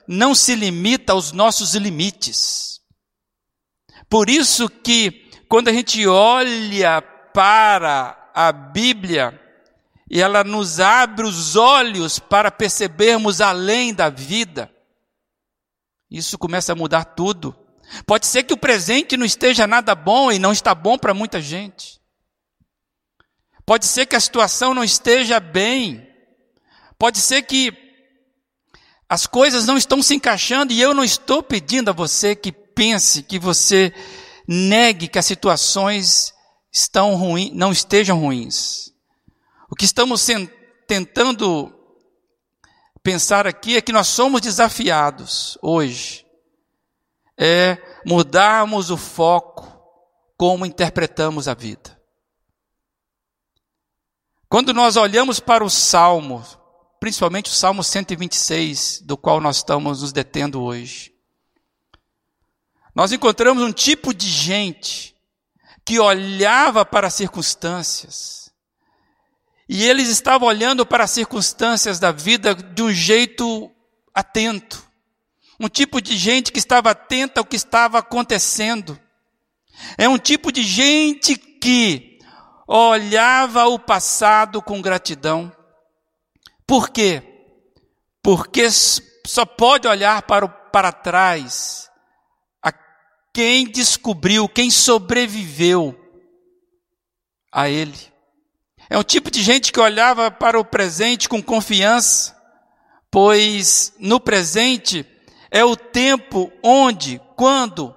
não 0.07 0.33
se 0.33 0.55
limita 0.55 1.13
aos 1.13 1.31
nossos 1.31 1.75
limites. 1.75 2.79
Por 4.09 4.29
isso 4.29 4.67
que 4.67 5.29
quando 5.47 5.67
a 5.67 5.73
gente 5.73 6.07
olha 6.07 7.03
para 7.33 8.31
a 8.33 8.51
Bíblia, 8.51 9.39
e 10.09 10.21
ela 10.21 10.43
nos 10.43 10.79
abre 10.79 11.25
os 11.25 11.55
olhos 11.55 12.19
para 12.19 12.51
percebermos 12.51 13.41
além 13.41 13.93
da 13.93 14.09
vida. 14.09 14.71
Isso 16.09 16.37
começa 16.37 16.73
a 16.73 16.75
mudar 16.75 17.03
tudo. 17.05 17.55
Pode 18.05 18.25
ser 18.27 18.43
que 18.43 18.53
o 18.53 18.57
presente 18.57 19.17
não 19.17 19.25
esteja 19.25 19.65
nada 19.67 19.95
bom 19.95 20.31
e 20.31 20.39
não 20.39 20.51
está 20.51 20.75
bom 20.75 20.97
para 20.97 21.13
muita 21.13 21.41
gente. 21.41 21.99
Pode 23.65 23.85
ser 23.85 24.05
que 24.05 24.15
a 24.15 24.19
situação 24.19 24.73
não 24.73 24.83
esteja 24.83 25.39
bem. 25.39 26.07
Pode 26.97 27.19
ser 27.19 27.41
que 27.41 27.73
as 29.09 29.25
coisas 29.25 29.65
não 29.65 29.77
estão 29.77 30.01
se 30.01 30.13
encaixando 30.13 30.71
e 30.71 30.81
eu 30.81 30.93
não 30.93 31.03
estou 31.03 31.41
pedindo 31.41 31.89
a 31.89 31.93
você 31.93 32.35
que 32.35 32.51
pense, 32.51 33.23
que 33.23 33.39
você 33.39 33.93
negue 34.47 35.07
que 35.07 35.17
as 35.17 35.25
situações 35.25 36.33
estão 36.71 37.15
ruins, 37.15 37.51
não 37.53 37.71
estejam 37.71 38.19
ruins. 38.19 38.91
O 39.75 39.77
que 39.77 39.83
estamos 39.83 40.25
tentando 40.87 41.69
pensar 43.03 43.45
aqui 43.45 43.75
é 43.75 43.81
que 43.81 43.91
nós 43.91 44.07
somos 44.07 44.39
desafiados 44.39 45.57
hoje 45.61 46.25
é 47.37 47.77
mudarmos 48.05 48.89
o 48.89 48.95
foco 48.95 49.67
como 50.37 50.65
interpretamos 50.65 51.49
a 51.49 51.53
vida. 51.53 52.01
Quando 54.47 54.73
nós 54.73 54.95
olhamos 54.95 55.41
para 55.41 55.61
o 55.61 55.69
Salmo, 55.69 56.41
principalmente 56.97 57.51
o 57.51 57.53
Salmo 57.53 57.83
126, 57.83 59.01
do 59.01 59.17
qual 59.17 59.41
nós 59.41 59.57
estamos 59.57 60.01
nos 60.01 60.13
detendo 60.13 60.63
hoje, 60.63 61.13
nós 62.95 63.11
encontramos 63.11 63.61
um 63.61 63.73
tipo 63.73 64.13
de 64.13 64.29
gente 64.29 65.13
que 65.83 65.99
olhava 65.99 66.85
para 66.85 67.07
as 67.07 67.13
circunstâncias, 67.13 68.44
e 69.67 69.83
eles 69.83 70.09
estavam 70.09 70.47
olhando 70.47 70.85
para 70.85 71.03
as 71.05 71.11
circunstâncias 71.11 71.99
da 71.99 72.11
vida 72.11 72.53
de 72.53 72.83
um 72.83 72.91
jeito 72.91 73.71
atento. 74.13 74.85
Um 75.59 75.67
tipo 75.67 76.01
de 76.01 76.15
gente 76.17 76.51
que 76.51 76.59
estava 76.59 76.91
atenta 76.91 77.39
ao 77.39 77.45
que 77.45 77.55
estava 77.55 77.99
acontecendo. 77.99 78.99
É 79.97 80.07
um 80.07 80.17
tipo 80.17 80.51
de 80.51 80.63
gente 80.63 81.35
que 81.35 82.19
olhava 82.67 83.65
o 83.67 83.79
passado 83.79 84.61
com 84.61 84.81
gratidão. 84.81 85.51
Por 86.67 86.89
quê? 86.89 87.23
Porque 88.21 88.69
só 88.71 89.45
pode 89.45 89.87
olhar 89.87 90.21
para, 90.23 90.45
o, 90.45 90.49
para 90.49 90.91
trás 90.91 91.89
a 92.61 92.71
quem 93.33 93.65
descobriu, 93.65 94.47
quem 94.47 94.69
sobreviveu 94.69 95.97
a 97.51 97.69
ele. 97.69 98.14
É 98.89 98.97
um 98.97 99.03
tipo 99.03 99.31
de 99.31 99.41
gente 99.41 99.71
que 99.71 99.79
olhava 99.79 100.29
para 100.29 100.59
o 100.59 100.65
presente 100.65 101.27
com 101.27 101.41
confiança, 101.41 102.35
pois 103.09 103.93
no 103.99 104.19
presente 104.19 105.05
é 105.49 105.63
o 105.63 105.75
tempo 105.75 106.51
onde, 106.63 107.19
quando 107.35 107.95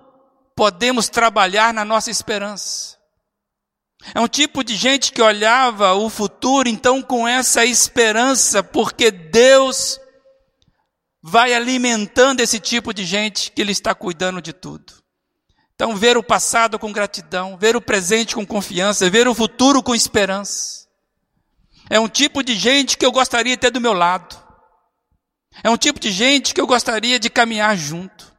podemos 0.57 1.09
trabalhar 1.09 1.75
na 1.75 1.85
nossa 1.85 2.11
esperança. 2.11 2.97
É 4.15 4.21
um 4.21 4.29
tipo 4.29 4.63
de 4.63 4.77
gente 4.77 5.13
que 5.13 5.21
olhava 5.21 5.95
o 5.95 6.09
futuro 6.09 6.69
então 6.69 7.03
com 7.03 7.27
essa 7.27 7.65
esperança, 7.65 8.63
porque 8.63 9.11
Deus 9.11 10.01
vai 11.23 11.53
alimentando 11.53 12.41
esse 12.41 12.61
tipo 12.61 12.95
de 12.95 13.05
gente 13.05 13.51
que 13.51 13.61
Ele 13.61 13.73
está 13.73 13.95
cuidando 13.95 14.41
de 14.41 14.53
tudo. 14.53 14.98
Então, 15.79 15.95
ver 15.95 16.17
o 16.17 16.25
passado 16.25 16.77
com 16.77 16.93
gratidão, 16.93 17.57
ver 17.57 17.77
o 17.77 17.81
presente 17.81 18.35
com 18.35 18.45
confiança, 18.45 19.09
ver 19.09 19.29
o 19.29 19.35
futuro 19.35 19.81
com 19.81 19.95
esperança. 19.95 20.89
É 21.89 22.01
um 22.01 22.09
tipo 22.09 22.43
de 22.43 22.57
gente 22.57 22.99
que 22.99 23.07
eu 23.07 23.13
gostaria 23.13 23.55
de 23.55 23.61
ter 23.61 23.71
do 23.71 23.81
meu 23.81 23.93
lado. 23.93 24.37
É 25.63 25.71
um 25.71 25.77
tipo 25.77 26.01
de 26.01 26.11
gente 26.11 26.53
que 26.53 26.61
eu 26.61 26.67
gostaria 26.67 27.17
de 27.21 27.31
caminhar 27.31 27.77
junto. 27.77 28.37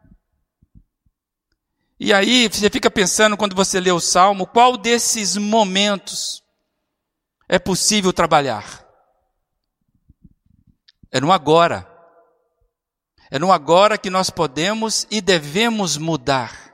E 1.97 2.11
aí 2.11 2.49
você 2.49 2.69
fica 2.69 2.91
pensando, 2.91 3.37
quando 3.37 3.55
você 3.55 3.79
lê 3.79 3.91
o 3.91 4.01
salmo, 4.01 4.45
qual 4.45 4.75
desses 4.75 5.37
momentos 5.37 6.43
é 7.47 7.57
possível 7.57 8.11
trabalhar? 8.11 8.85
É 11.09 11.21
no 11.21 11.31
agora. 11.31 11.89
É 13.31 13.39
no 13.39 13.49
agora 13.49 13.97
que 13.97 14.09
nós 14.09 14.29
podemos 14.29 15.07
e 15.09 15.21
devemos 15.21 15.95
mudar. 15.95 16.68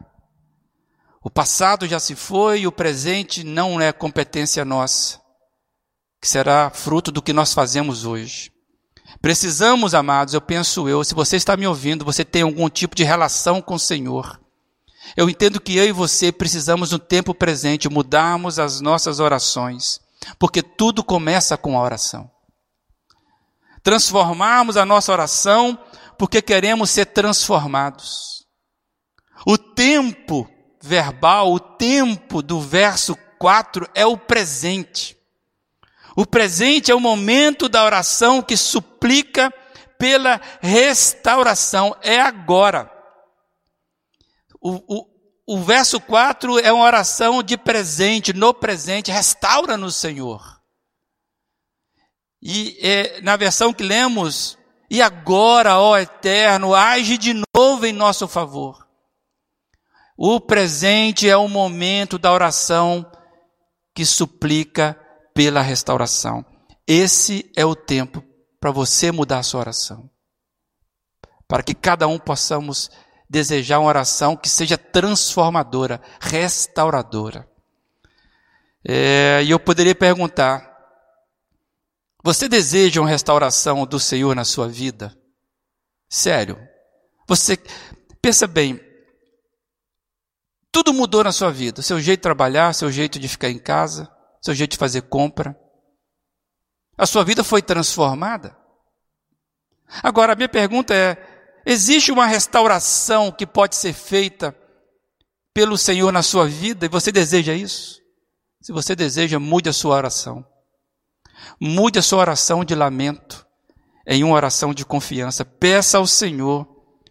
O 1.25 1.29
passado 1.31 1.87
já 1.87 1.99
se 1.99 2.13
foi 2.13 2.59
e 2.59 2.67
o 2.67 2.71
presente 2.71 3.43
não 3.43 3.81
é 3.81 3.91
competência 3.91 4.63
nossa, 4.63 5.19
que 6.21 6.27
será 6.27 6.69
fruto 6.69 7.11
do 7.11 7.19
que 7.19 7.33
nós 7.33 7.51
fazemos 7.51 8.05
hoje. 8.05 8.51
Precisamos, 9.23 9.95
amados, 9.95 10.35
eu 10.35 10.41
penso 10.41 10.87
eu, 10.87 11.03
se 11.03 11.15
você 11.15 11.35
está 11.35 11.57
me 11.57 11.65
ouvindo, 11.65 12.05
você 12.05 12.23
tem 12.23 12.43
algum 12.43 12.69
tipo 12.69 12.95
de 12.95 13.03
relação 13.03 13.59
com 13.59 13.73
o 13.73 13.79
Senhor. 13.79 14.39
Eu 15.17 15.27
entendo 15.27 15.59
que 15.59 15.75
eu 15.75 15.85
e 15.85 15.91
você 15.91 16.31
precisamos 16.31 16.91
no 16.91 16.99
tempo 16.99 17.33
presente 17.33 17.89
mudarmos 17.89 18.59
as 18.59 18.79
nossas 18.79 19.19
orações, 19.19 19.99
porque 20.37 20.61
tudo 20.61 21.03
começa 21.03 21.57
com 21.57 21.75
a 21.75 21.81
oração. 21.81 22.29
Transformarmos 23.81 24.77
a 24.77 24.85
nossa 24.85 25.11
oração 25.11 25.75
porque 26.19 26.39
queremos 26.39 26.91
ser 26.91 27.07
transformados. 27.07 28.45
O 29.43 29.57
tempo 29.57 30.47
verbal, 30.85 31.51
o 31.51 31.59
tempo 31.59 32.43
do 32.43 32.61
verso 32.61 33.17
4 33.39 33.89
é 33.95 34.05
o 34.05 34.15
presente. 34.15 35.17
O 36.15 36.25
presente 36.25 36.91
é 36.91 36.95
o 36.95 36.99
momento 36.99 37.67
da 37.67 37.83
oração 37.83 38.41
que 38.41 38.55
suplica 38.55 39.51
pela 39.97 40.39
restauração. 40.61 41.95
É 42.01 42.21
agora. 42.21 42.91
O, 44.61 44.75
o, 44.87 45.55
o 45.57 45.63
verso 45.63 45.99
4 45.99 46.59
é 46.59 46.71
uma 46.71 46.85
oração 46.85 47.41
de 47.41 47.57
presente, 47.57 48.31
no 48.31 48.53
presente. 48.53 49.11
Restaura-nos, 49.11 49.95
Senhor. 49.95 50.61
E 52.41 52.77
é, 52.79 53.21
na 53.21 53.35
versão 53.35 53.73
que 53.73 53.83
lemos, 53.83 54.55
e 54.89 55.01
agora, 55.01 55.79
ó 55.79 55.97
Eterno, 55.97 56.75
age 56.75 57.17
de 57.17 57.33
novo 57.55 57.85
em 57.87 57.91
nosso 57.91 58.27
favor. 58.27 58.84
O 60.17 60.39
presente 60.39 61.29
é 61.29 61.35
o 61.35 61.47
momento 61.47 62.17
da 62.17 62.31
oração 62.31 63.05
que 63.93 64.05
suplica 64.05 64.97
pela 65.33 65.61
restauração. 65.61 66.45
Esse 66.87 67.51
é 67.55 67.65
o 67.65 67.75
tempo 67.75 68.23
para 68.59 68.71
você 68.71 69.11
mudar 69.11 69.39
a 69.39 69.43
sua 69.43 69.59
oração. 69.59 70.09
Para 71.47 71.61
que 71.61 71.73
cada 71.73 72.07
um 72.07 72.17
possamos 72.17 72.89
desejar 73.29 73.79
uma 73.79 73.89
oração 73.89 74.37
que 74.37 74.49
seja 74.49 74.77
transformadora, 74.77 76.01
restauradora. 76.19 77.47
É, 78.87 79.41
e 79.43 79.51
eu 79.51 79.59
poderia 79.59 79.95
perguntar: 79.95 80.75
você 82.23 82.47
deseja 82.47 83.01
uma 83.01 83.09
restauração 83.09 83.85
do 83.85 83.99
Senhor 83.99 84.35
na 84.35 84.45
sua 84.45 84.67
vida? 84.67 85.15
Sério? 86.09 86.57
Você 87.27 87.57
pensa 88.21 88.47
bem, 88.47 88.79
tudo 90.75 90.93
mudou 90.93 91.23
na 91.23 91.31
sua 91.31 91.53
vida, 91.53 91.81
seu 91.81 92.01
jeito 92.01 92.19
de 92.19 92.23
trabalhar, 92.23 92.75
seu 92.75 92.91
jeito 92.91 93.17
de 93.17 93.29
ficar 93.29 93.49
em 93.49 93.57
casa, 93.57 94.11
seu 94.41 94.53
jeito 94.53 94.71
de 94.71 94.77
fazer 94.77 95.03
compra. 95.03 95.57
A 96.97 97.05
sua 97.05 97.23
vida 97.23 97.45
foi 97.45 97.61
transformada. 97.61 98.57
Agora, 100.03 100.33
a 100.33 100.35
minha 100.35 100.49
pergunta 100.49 100.93
é: 100.93 101.15
existe 101.65 102.11
uma 102.11 102.25
restauração 102.25 103.31
que 103.31 103.47
pode 103.47 103.77
ser 103.77 103.93
feita 103.93 104.53
pelo 105.53 105.77
Senhor 105.77 106.11
na 106.11 106.21
sua 106.21 106.45
vida 106.45 106.87
e 106.87 106.89
você 106.89 107.09
deseja 107.09 107.53
isso? 107.53 108.01
Se 108.61 108.73
você 108.73 108.97
deseja, 108.97 109.39
mude 109.39 109.69
a 109.69 109.73
sua 109.73 109.95
oração. 109.95 110.45
Mude 111.57 111.99
a 111.99 112.01
sua 112.01 112.19
oração 112.19 112.65
de 112.65 112.75
lamento 112.75 113.47
em 114.05 114.25
uma 114.25 114.35
oração 114.35 114.73
de 114.73 114.85
confiança. 114.85 115.45
Peça 115.45 115.99
ao 115.99 116.05
Senhor 116.05 116.67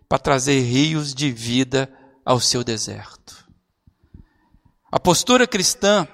para 0.06 0.18
trazer 0.18 0.60
rios 0.60 1.14
de 1.14 1.32
vida 1.32 1.90
ao 2.26 2.38
seu 2.38 2.62
deserto. 2.62 3.43
A 4.94 5.00
postura 5.00 5.44
cristã 5.44 6.06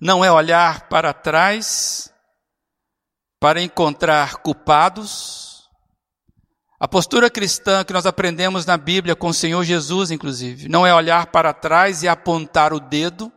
não 0.00 0.24
é 0.24 0.32
olhar 0.32 0.88
para 0.88 1.14
trás 1.14 2.12
para 3.38 3.62
encontrar 3.62 4.38
culpados. 4.38 5.70
A 6.80 6.88
postura 6.88 7.30
cristã 7.30 7.84
que 7.84 7.92
nós 7.92 8.06
aprendemos 8.06 8.66
na 8.66 8.76
Bíblia 8.76 9.14
com 9.14 9.28
o 9.28 9.32
Senhor 9.32 9.62
Jesus, 9.62 10.10
inclusive, 10.10 10.68
não 10.68 10.84
é 10.84 10.92
olhar 10.92 11.28
para 11.28 11.54
trás 11.54 12.02
e 12.02 12.08
apontar 12.08 12.72
o 12.72 12.80
dedo. 12.80 13.32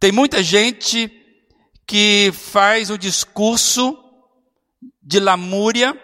Tem 0.00 0.10
muita 0.10 0.42
gente 0.42 1.08
que 1.86 2.32
faz 2.32 2.90
o 2.90 2.98
discurso 2.98 3.96
de 5.00 5.20
lamúria 5.20 5.96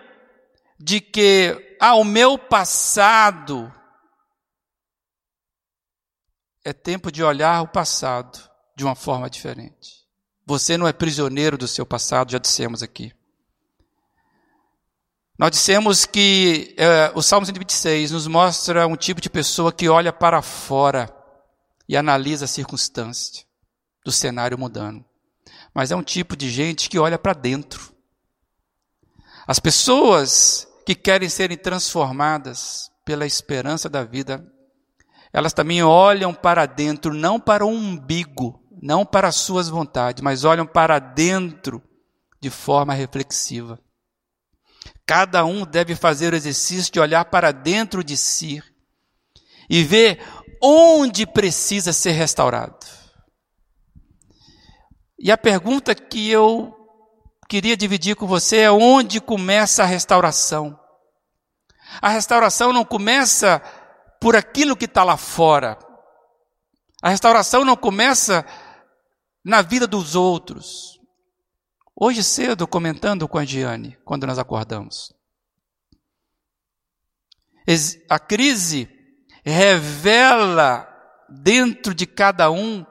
de 0.78 1.00
que, 1.00 1.76
ah, 1.80 1.96
o 1.96 2.04
meu 2.04 2.38
passado. 2.38 3.74
É 6.64 6.73
tempo 6.73 7.11
de 7.11 7.23
olhar 7.23 7.62
o 7.62 7.68
passado 7.68 8.38
de 8.77 8.85
uma 8.85 8.94
forma 8.94 9.31
diferente. 9.31 10.07
Você 10.46 10.77
não 10.77 10.87
é 10.87 10.92
prisioneiro 10.92 11.57
do 11.57 11.68
seu 11.68 11.87
passado, 11.87 12.33
já 12.33 12.38
dissemos 12.38 12.83
aqui. 12.83 13.12
Nós 15.38 15.53
dissemos 15.53 16.05
que 16.05 16.75
é, 16.77 17.11
o 17.14 17.23
Salmo 17.23 17.46
126 17.46 18.11
nos 18.11 18.27
mostra 18.27 18.87
um 18.87 18.96
tipo 18.96 19.23
de 19.23 19.31
pessoa 19.31 19.73
que 19.73 19.88
olha 19.88 20.12
para 20.12 20.42
fora 20.42 21.09
e 21.88 21.96
analisa 21.96 22.44
a 22.44 22.49
circunstância 22.49 23.46
do 24.05 24.12
cenário 24.12 24.59
mudando. 24.59 25.03
Mas 25.73 25.90
é 25.90 25.96
um 25.96 26.03
tipo 26.03 26.37
de 26.37 26.51
gente 26.51 26.90
que 26.90 26.99
olha 26.99 27.18
para 27.18 27.33
dentro. 27.33 27.94
As 29.46 29.59
pessoas 29.59 30.68
que 30.85 30.94
querem 30.94 31.29
serem 31.29 31.57
transformadas 31.57 32.90
pela 33.05 33.25
esperança 33.25 33.88
da 33.88 34.05
vida, 34.05 34.44
elas 35.33 35.53
também 35.53 35.83
olham 35.83 36.35
para 36.35 36.66
dentro, 36.66 37.14
não 37.14 37.38
para 37.38 37.64
o 37.64 37.69
umbigo, 37.69 38.61
não 38.83 39.05
para 39.05 39.29
as 39.29 39.37
suas 39.37 39.69
vontades, 39.69 40.23
mas 40.23 40.45
olham 40.45 40.66
para 40.66 40.99
dentro 40.99 41.83
de 42.40 42.51
forma 42.51 42.93
reflexiva. 42.93 43.79
Cada 45.07 45.45
um 45.45 45.64
deve 45.64 45.95
fazer 45.95 46.33
o 46.33 46.37
exercício 46.37 46.93
de 46.93 47.01
olhar 47.01 47.25
para 47.27 47.53
dentro 47.53 48.03
de 48.03 48.16
si 48.16 48.62
e 49.69 49.85
ver 49.85 50.21
onde 50.62 51.27
precisa 51.27 51.93
ser 51.93 52.12
restaurado. 52.12 52.87
E 55.19 55.31
a 55.31 55.37
pergunta 55.37 55.95
que 55.95 56.31
eu 56.31 56.75
queria 57.49 57.77
dividir 57.77 58.16
com 58.16 58.27
você 58.27 58.59
é 58.59 58.71
onde 58.71 59.21
começa 59.21 59.83
a 59.83 59.87
restauração. 59.87 60.79
A 62.01 62.09
restauração 62.09 62.73
não 62.73 62.85
começa 62.85 63.61
por 64.20 64.37
aquilo 64.37 64.76
que 64.76 64.85
está 64.85 65.02
lá 65.02 65.16
fora. 65.16 65.78
A 67.02 67.09
restauração 67.09 67.64
não 67.64 67.76
começa 67.76 68.44
na 69.42 69.62
vida 69.62 69.87
dos 69.87 70.14
outros. 70.14 71.00
Hoje 71.96 72.22
cedo, 72.22 72.68
comentando 72.68 73.26
com 73.26 73.38
a 73.38 73.44
Giane, 73.44 73.98
quando 74.04 74.26
nós 74.26 74.38
acordamos. 74.38 75.12
A 78.09 78.18
crise 78.18 78.88
revela 79.44 80.87
dentro 81.28 81.94
de 81.94 82.06
cada 82.06 82.50
um 82.50 82.85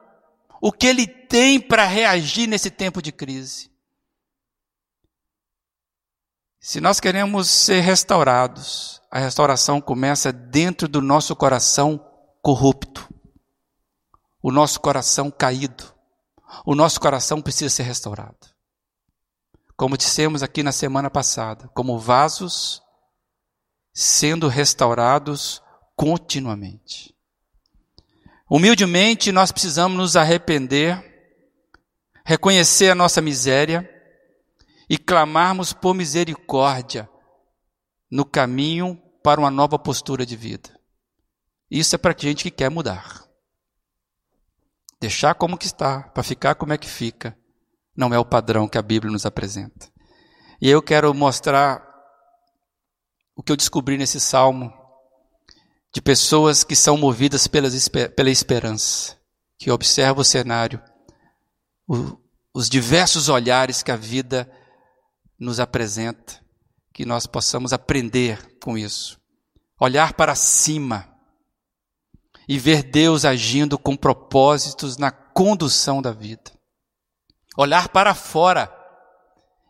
o 0.61 0.71
que 0.71 0.87
ele 0.87 1.07
tem 1.07 1.59
para 1.59 1.85
reagir 1.85 2.47
nesse 2.47 2.71
tempo 2.71 3.01
de 3.01 3.11
crise. 3.11 3.69
Se 6.59 6.81
nós 6.81 6.99
queremos 6.99 7.49
ser 7.49 7.81
restaurados, 7.81 8.98
a 9.11 9.19
restauração 9.19 9.81
começa 9.81 10.31
dentro 10.31 10.87
do 10.87 11.01
nosso 11.01 11.35
coração 11.35 11.99
corrupto, 12.41 13.07
o 14.41 14.51
nosso 14.51 14.79
coração 14.79 15.29
caído. 15.29 15.93
O 16.65 16.73
nosso 16.73 16.99
coração 16.99 17.41
precisa 17.41 17.69
ser 17.69 17.83
restaurado. 17.83 18.47
Como 19.77 19.97
dissemos 19.97 20.41
aqui 20.41 20.63
na 20.63 20.71
semana 20.71 21.09
passada, 21.09 21.67
como 21.75 21.99
vasos 21.99 22.81
sendo 23.93 24.47
restaurados 24.47 25.61
continuamente. 25.95 27.15
Humildemente, 28.49 29.31
nós 29.31 29.51
precisamos 29.51 29.97
nos 29.97 30.15
arrepender, 30.15 31.03
reconhecer 32.25 32.89
a 32.89 32.95
nossa 32.95 33.21
miséria, 33.21 33.87
e 34.89 34.97
clamarmos 34.97 35.71
por 35.71 35.93
misericórdia 35.93 37.07
no 38.11 38.25
caminho 38.25 39.01
para 39.23 39.39
uma 39.39 39.51
nova 39.51 39.77
postura 39.77 40.25
de 40.25 40.35
vida. 40.35 40.69
Isso 41.69 41.95
é 41.95 41.97
para 41.97 42.15
gente 42.17 42.43
que 42.43 42.51
quer 42.51 42.69
mudar. 42.69 43.23
Deixar 44.99 45.35
como 45.35 45.57
que 45.57 45.65
está, 45.65 46.03
para 46.03 46.23
ficar 46.23 46.55
como 46.55 46.73
é 46.73 46.77
que 46.77 46.89
fica, 46.89 47.37
não 47.95 48.13
é 48.13 48.19
o 48.19 48.25
padrão 48.25 48.67
que 48.67 48.77
a 48.77 48.81
Bíblia 48.81 49.11
nos 49.11 49.25
apresenta. 49.25 49.91
E 50.61 50.69
eu 50.69 50.81
quero 50.81 51.13
mostrar 51.13 51.85
o 53.35 53.43
que 53.43 53.51
eu 53.51 53.55
descobri 53.55 53.97
nesse 53.97 54.19
salmo 54.19 54.73
de 55.93 56.01
pessoas 56.01 56.63
que 56.63 56.75
são 56.75 56.97
movidas 56.97 57.47
pelas, 57.47 57.87
pela 57.87 58.29
esperança, 58.29 59.17
que 59.57 59.71
observam 59.71 60.21
o 60.21 60.25
cenário, 60.25 60.81
o, 61.87 62.17
os 62.53 62.69
diversos 62.69 63.29
olhares 63.29 63.81
que 63.81 63.91
a 63.91 63.95
vida 63.95 64.51
nos 65.39 65.59
apresenta, 65.59 66.43
que 66.99 67.05
nós 67.05 67.25
possamos 67.25 67.71
aprender 67.71 68.57
com 68.61 68.77
isso. 68.77 69.17
Olhar 69.79 70.11
para 70.15 70.35
cima 70.35 71.07
e 72.45 72.59
ver 72.59 72.83
Deus 72.83 73.23
agindo 73.23 73.79
com 73.79 73.95
propósitos 73.95 74.97
na 74.97 75.09
condução 75.09 76.01
da 76.01 76.11
vida. 76.11 76.51
Olhar 77.55 77.87
para 77.87 78.13
fora 78.13 78.69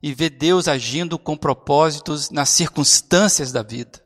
e 0.02 0.12
ver 0.12 0.32
Deus 0.32 0.68
agindo 0.68 1.20
com 1.20 1.38
propósitos 1.38 2.32
nas 2.32 2.50
circunstâncias 2.50 3.52
da 3.52 3.62
vida. 3.62 4.04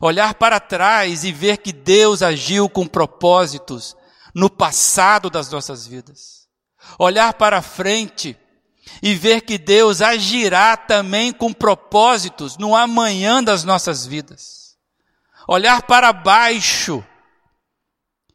Olhar 0.00 0.34
para 0.34 0.60
trás 0.60 1.24
e 1.24 1.32
ver 1.32 1.58
que 1.58 1.72
Deus 1.72 2.22
agiu 2.22 2.68
com 2.68 2.86
propósitos 2.86 3.96
no 4.32 4.48
passado 4.48 5.28
das 5.28 5.50
nossas 5.50 5.88
vidas. 5.88 6.46
Olhar 7.00 7.34
para 7.34 7.60
frente 7.60 8.38
e 9.02 9.14
ver 9.14 9.42
que 9.42 9.58
Deus 9.58 10.00
agirá 10.00 10.76
também 10.76 11.32
com 11.32 11.52
propósitos 11.52 12.56
no 12.56 12.74
amanhã 12.74 13.42
das 13.42 13.64
nossas 13.64 14.06
vidas. 14.06 14.76
Olhar 15.48 15.82
para 15.82 16.12
baixo 16.12 17.04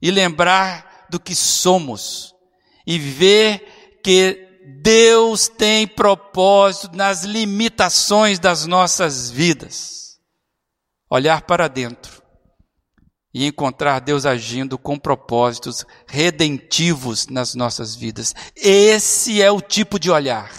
e 0.02 0.12
lembrar 0.12 1.06
do 1.10 1.20
que 1.20 1.36
somos 1.36 2.34
e 2.86 2.98
ver 2.98 4.00
que 4.04 4.48
Deus 4.82 5.48
tem 5.48 5.88
propósito 5.88 6.96
nas 6.96 7.24
limitações 7.24 8.40
das 8.40 8.66
nossas 8.66 9.30
vidas. 9.30 10.20
Olhar 11.10 11.42
para 11.42 11.68
dentro 11.68 12.21
e 13.34 13.46
encontrar 13.46 14.00
Deus 14.00 14.26
agindo 14.26 14.78
com 14.78 14.98
propósitos 14.98 15.86
redentivos 16.06 17.28
nas 17.28 17.56
nossas 17.56 17.96
vidas. 17.96 18.36
Esse 18.56 19.42
é 19.42 19.50
o 19.50 19.62
tipo 19.62 20.00
de 20.00 20.12
olhar 20.12 20.52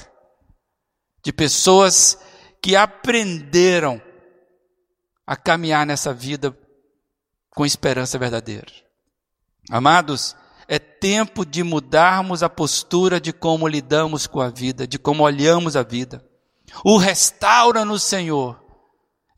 de 1.22 1.32
pessoas 1.32 2.18
que 2.60 2.74
aprenderam 2.74 4.00
a 5.26 5.36
caminhar 5.36 5.86
nessa 5.86 6.12
vida 6.12 6.56
com 7.50 7.64
esperança 7.64 8.18
verdadeira. 8.18 8.72
Amados, 9.70 10.34
é 10.66 10.78
tempo 10.78 11.44
de 11.44 11.62
mudarmos 11.62 12.42
a 12.42 12.48
postura 12.48 13.20
de 13.20 13.32
como 13.32 13.68
lidamos 13.68 14.26
com 14.26 14.40
a 14.40 14.48
vida, 14.48 14.86
de 14.86 14.98
como 14.98 15.22
olhamos 15.22 15.76
a 15.76 15.82
vida. 15.82 16.24
O 16.84 16.96
restaura 16.96 17.84
no 17.84 17.98
Senhor 17.98 18.60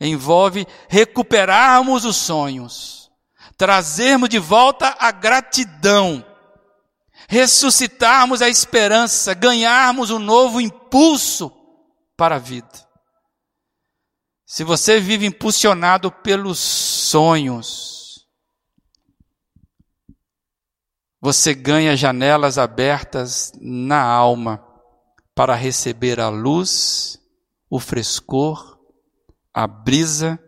envolve 0.01 0.66
recuperarmos 0.88 2.05
os 2.05 2.16
sonhos 2.16 3.03
trazermos 3.56 4.28
de 4.28 4.38
volta 4.38 4.96
a 4.98 5.10
gratidão, 5.10 6.24
ressuscitarmos 7.28 8.42
a 8.42 8.48
esperança, 8.48 9.34
ganharmos 9.34 10.10
um 10.10 10.18
novo 10.18 10.60
impulso 10.60 11.52
para 12.16 12.36
a 12.36 12.38
vida. 12.38 12.84
Se 14.46 14.62
você 14.62 15.00
vive 15.00 15.26
impulsionado 15.26 16.12
pelos 16.12 16.58
sonhos, 16.58 18.26
você 21.20 21.54
ganha 21.54 21.96
janelas 21.96 22.58
abertas 22.58 23.50
na 23.60 24.02
alma 24.02 24.62
para 25.34 25.54
receber 25.54 26.20
a 26.20 26.28
luz, 26.28 27.18
o 27.70 27.80
frescor, 27.80 28.78
a 29.52 29.66
brisa 29.66 30.38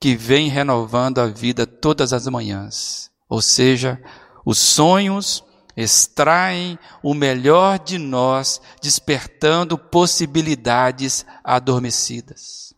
que 0.00 0.14
vem 0.14 0.48
renovando 0.48 1.18
a 1.18 1.26
vida 1.26 1.66
todas 1.66 2.12
as 2.12 2.26
manhãs. 2.26 3.10
Ou 3.28 3.42
seja, 3.42 4.00
os 4.44 4.58
sonhos 4.58 5.44
extraem 5.76 6.78
o 7.02 7.14
melhor 7.14 7.78
de 7.78 7.98
nós, 7.98 8.60
despertando 8.82 9.78
possibilidades 9.78 11.24
adormecidas. 11.44 12.74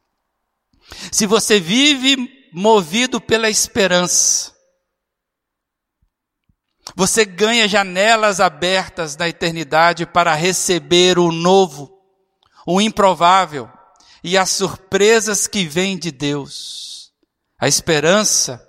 Se 1.10 1.26
você 1.26 1.58
vive 1.58 2.28
movido 2.52 3.20
pela 3.20 3.48
esperança, 3.48 4.52
você 6.94 7.24
ganha 7.24 7.68
janelas 7.68 8.40
abertas 8.40 9.16
na 9.16 9.28
eternidade 9.28 10.04
para 10.04 10.34
receber 10.34 11.18
o 11.18 11.30
novo, 11.30 11.90
o 12.66 12.80
improvável 12.80 13.70
e 14.22 14.36
as 14.36 14.50
surpresas 14.50 15.46
que 15.46 15.64
vêm 15.64 15.96
de 15.96 16.10
Deus. 16.10 16.89
A 17.60 17.68
esperança 17.68 18.66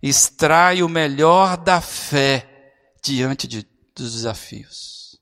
extrai 0.00 0.80
o 0.80 0.88
melhor 0.88 1.56
da 1.56 1.80
fé 1.80 2.72
diante 3.02 3.48
de, 3.48 3.66
dos 3.96 4.12
desafios. 4.12 5.18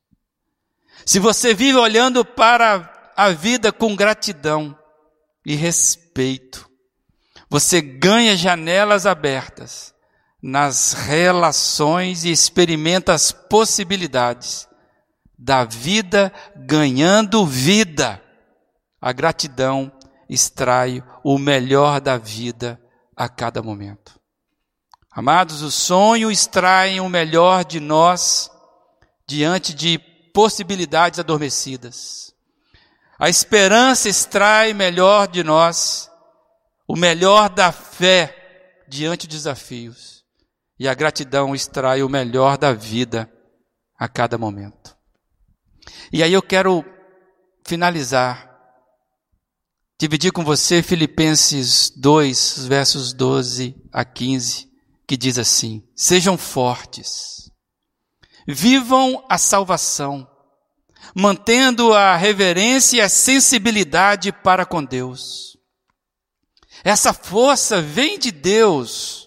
Se 1.06 1.18
você 1.18 1.54
vive 1.54 1.78
olhando 1.78 2.26
para 2.26 3.12
a 3.16 3.30
vida 3.30 3.72
com 3.72 3.96
gratidão 3.96 4.78
e 5.46 5.54
respeito, 5.54 6.68
você 7.48 7.80
ganha 7.80 8.36
janelas 8.36 9.06
abertas 9.06 9.94
nas 10.42 10.92
relações 10.92 12.24
e 12.24 12.30
experimenta 12.30 13.14
as 13.14 13.32
possibilidades 13.32 14.68
da 15.38 15.64
vida 15.64 16.30
ganhando 16.54 17.46
vida. 17.46 18.22
A 19.00 19.10
gratidão 19.12 19.90
extrai 20.28 21.02
o 21.24 21.38
melhor 21.38 21.98
da 21.98 22.18
vida 22.18 22.78
a 23.16 23.28
cada 23.28 23.62
momento. 23.62 24.20
Amados, 25.10 25.62
o 25.62 25.70
sonho 25.70 26.30
extrai 26.30 27.00
o 27.00 27.08
melhor 27.08 27.64
de 27.64 27.80
nós 27.80 28.50
diante 29.26 29.74
de 29.74 29.98
possibilidades 30.34 31.18
adormecidas. 31.18 32.34
A 33.18 33.30
esperança 33.30 34.08
extrai 34.10 34.74
melhor 34.74 35.26
de 35.26 35.42
nós 35.42 36.10
o 36.86 36.94
melhor 36.94 37.48
da 37.48 37.72
fé 37.72 38.84
diante 38.86 39.26
de 39.26 39.36
desafios. 39.36 40.22
E 40.78 40.86
a 40.86 40.92
gratidão 40.92 41.54
extrai 41.54 42.02
o 42.02 42.08
melhor 42.08 42.58
da 42.58 42.74
vida 42.74 43.32
a 43.98 44.06
cada 44.06 44.36
momento. 44.36 44.94
E 46.12 46.22
aí 46.22 46.32
eu 46.32 46.42
quero 46.42 46.84
finalizar, 47.64 48.55
dividir 49.98 50.32
com 50.32 50.44
você 50.44 50.82
Filipenses 50.82 51.90
2, 51.96 52.66
versos 52.66 53.12
12 53.12 53.74
a 53.92 54.04
15, 54.04 54.68
que 55.06 55.16
diz 55.16 55.38
assim: 55.38 55.82
Sejam 55.94 56.36
fortes, 56.36 57.50
vivam 58.46 59.24
a 59.28 59.38
salvação, 59.38 60.26
mantendo 61.14 61.92
a 61.94 62.16
reverência 62.16 62.98
e 62.98 63.00
a 63.00 63.08
sensibilidade 63.08 64.32
para 64.32 64.66
com 64.66 64.84
Deus. 64.84 65.56
Essa 66.84 67.12
força 67.12 67.80
vem 67.80 68.18
de 68.18 68.30
Deus 68.30 69.26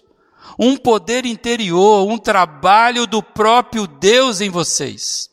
um 0.58 0.76
poder 0.76 1.24
interior, 1.24 2.06
um 2.06 2.18
trabalho 2.18 3.06
do 3.06 3.22
próprio 3.22 3.86
Deus 3.86 4.40
em 4.42 4.50
vocês. 4.50 5.29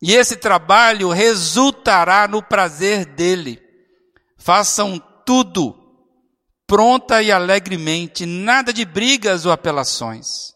E 0.00 0.14
esse 0.14 0.36
trabalho 0.36 1.10
resultará 1.10 2.28
no 2.28 2.42
prazer 2.42 3.04
dele. 3.04 3.60
Façam 4.36 5.02
tudo 5.26 5.78
pronta 6.68 7.22
e 7.22 7.32
alegremente, 7.32 8.26
nada 8.26 8.74
de 8.74 8.84
brigas 8.84 9.46
ou 9.46 9.50
apelações. 9.50 10.52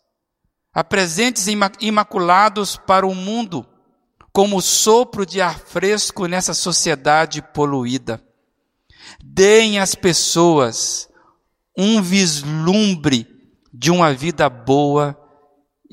Apresentes 0.73 1.47
imaculados 1.81 2.77
para 2.77 3.07
o 3.07 3.15
mundo, 3.15 3.67
como 4.31 4.61
sopro 4.61 5.25
de 5.25 5.41
ar 5.41 5.59
fresco 5.59 6.27
nessa 6.27 6.53
sociedade 6.53 7.41
poluída. 7.41 8.23
Deem 9.25 9.79
às 9.79 9.95
pessoas 9.95 11.09
um 11.77 12.03
vislumbre 12.03 13.27
de 13.73 13.91
uma 13.91 14.13
vida 14.13 14.49
boa 14.51 15.19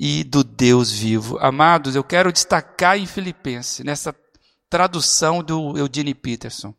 e 0.01 0.23
do 0.23 0.45
Deus 0.45 0.89
vivo. 0.89 1.37
Amados, 1.39 1.93
eu 1.93 2.05
quero 2.05 2.31
destacar 2.31 2.97
em 2.97 3.05
Filipenses, 3.05 3.83
nessa 3.83 4.15
tradução 4.69 5.43
do 5.43 5.77
Eugene 5.77 6.15
Peterson, 6.15 6.73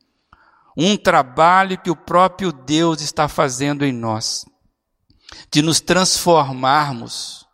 um 0.75 0.97
trabalho 0.97 1.77
que 1.77 1.91
o 1.91 1.97
próprio 1.97 2.51
Deus 2.51 3.03
está 3.03 3.29
fazendo 3.29 3.85
em 3.85 3.93
nós, 3.93 4.47
de 5.53 5.61
nos 5.61 5.81
transformarmos, 5.81 7.47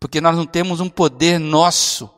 porque 0.00 0.20
nós 0.20 0.36
não 0.36 0.44
temos 0.44 0.80
um 0.80 0.88
poder 0.88 1.38
nosso. 1.38 2.10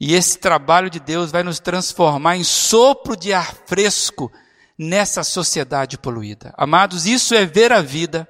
E 0.00 0.14
esse 0.14 0.36
trabalho 0.38 0.90
de 0.90 0.98
Deus 0.98 1.30
vai 1.30 1.44
nos 1.44 1.60
transformar 1.60 2.36
em 2.36 2.42
sopro 2.42 3.16
de 3.16 3.32
ar 3.32 3.54
fresco 3.66 4.32
nessa 4.76 5.22
sociedade 5.22 5.96
poluída. 5.96 6.52
Amados, 6.56 7.06
isso 7.06 7.36
é 7.36 7.46
ver 7.46 7.70
a 7.70 7.80
vida 7.80 8.26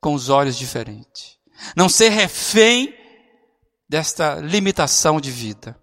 com 0.00 0.14
os 0.14 0.30
olhos 0.30 0.56
diferentes. 0.56 1.33
Não 1.76 1.88
ser 1.88 2.10
refém 2.10 2.94
desta 3.88 4.36
limitação 4.36 5.20
de 5.20 5.30
vida. 5.30 5.78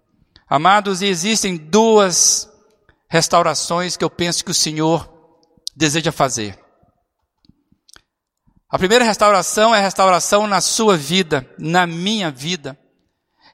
Amados, 0.48 1.02
existem 1.02 1.56
duas 1.56 2.48
restaurações 3.08 3.96
que 3.96 4.04
eu 4.04 4.10
penso 4.10 4.44
que 4.44 4.50
o 4.50 4.54
Senhor 4.54 5.10
deseja 5.74 6.12
fazer. 6.12 6.58
A 8.70 8.78
primeira 8.78 9.04
restauração 9.04 9.74
é 9.74 9.78
a 9.78 9.82
restauração 9.82 10.46
na 10.46 10.60
sua 10.60 10.96
vida, 10.96 11.46
na 11.58 11.86
minha 11.86 12.30
vida. 12.30 12.78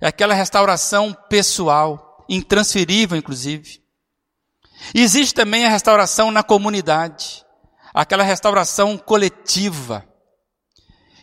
É 0.00 0.06
aquela 0.06 0.32
restauração 0.32 1.12
pessoal, 1.28 2.24
intransferível, 2.28 3.18
inclusive. 3.18 3.82
E 4.94 5.00
existe 5.00 5.34
também 5.34 5.64
a 5.64 5.70
restauração 5.70 6.30
na 6.30 6.44
comunidade, 6.44 7.44
aquela 7.92 8.22
restauração 8.22 8.96
coletiva. 8.96 10.06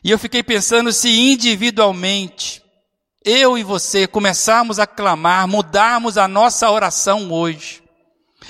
E 0.05 0.11
eu 0.11 0.19
fiquei 0.19 0.43
pensando 0.43 0.93
se 0.93 1.09
individualmente, 1.09 2.63
eu 3.23 3.57
e 3.57 3.63
você 3.63 4.05
começarmos 4.05 4.77
a 4.77 4.85
clamar, 4.85 5.47
mudarmos 5.47 6.15
a 6.15 6.27
nossa 6.27 6.69
oração 6.69 7.33
hoje 7.33 7.83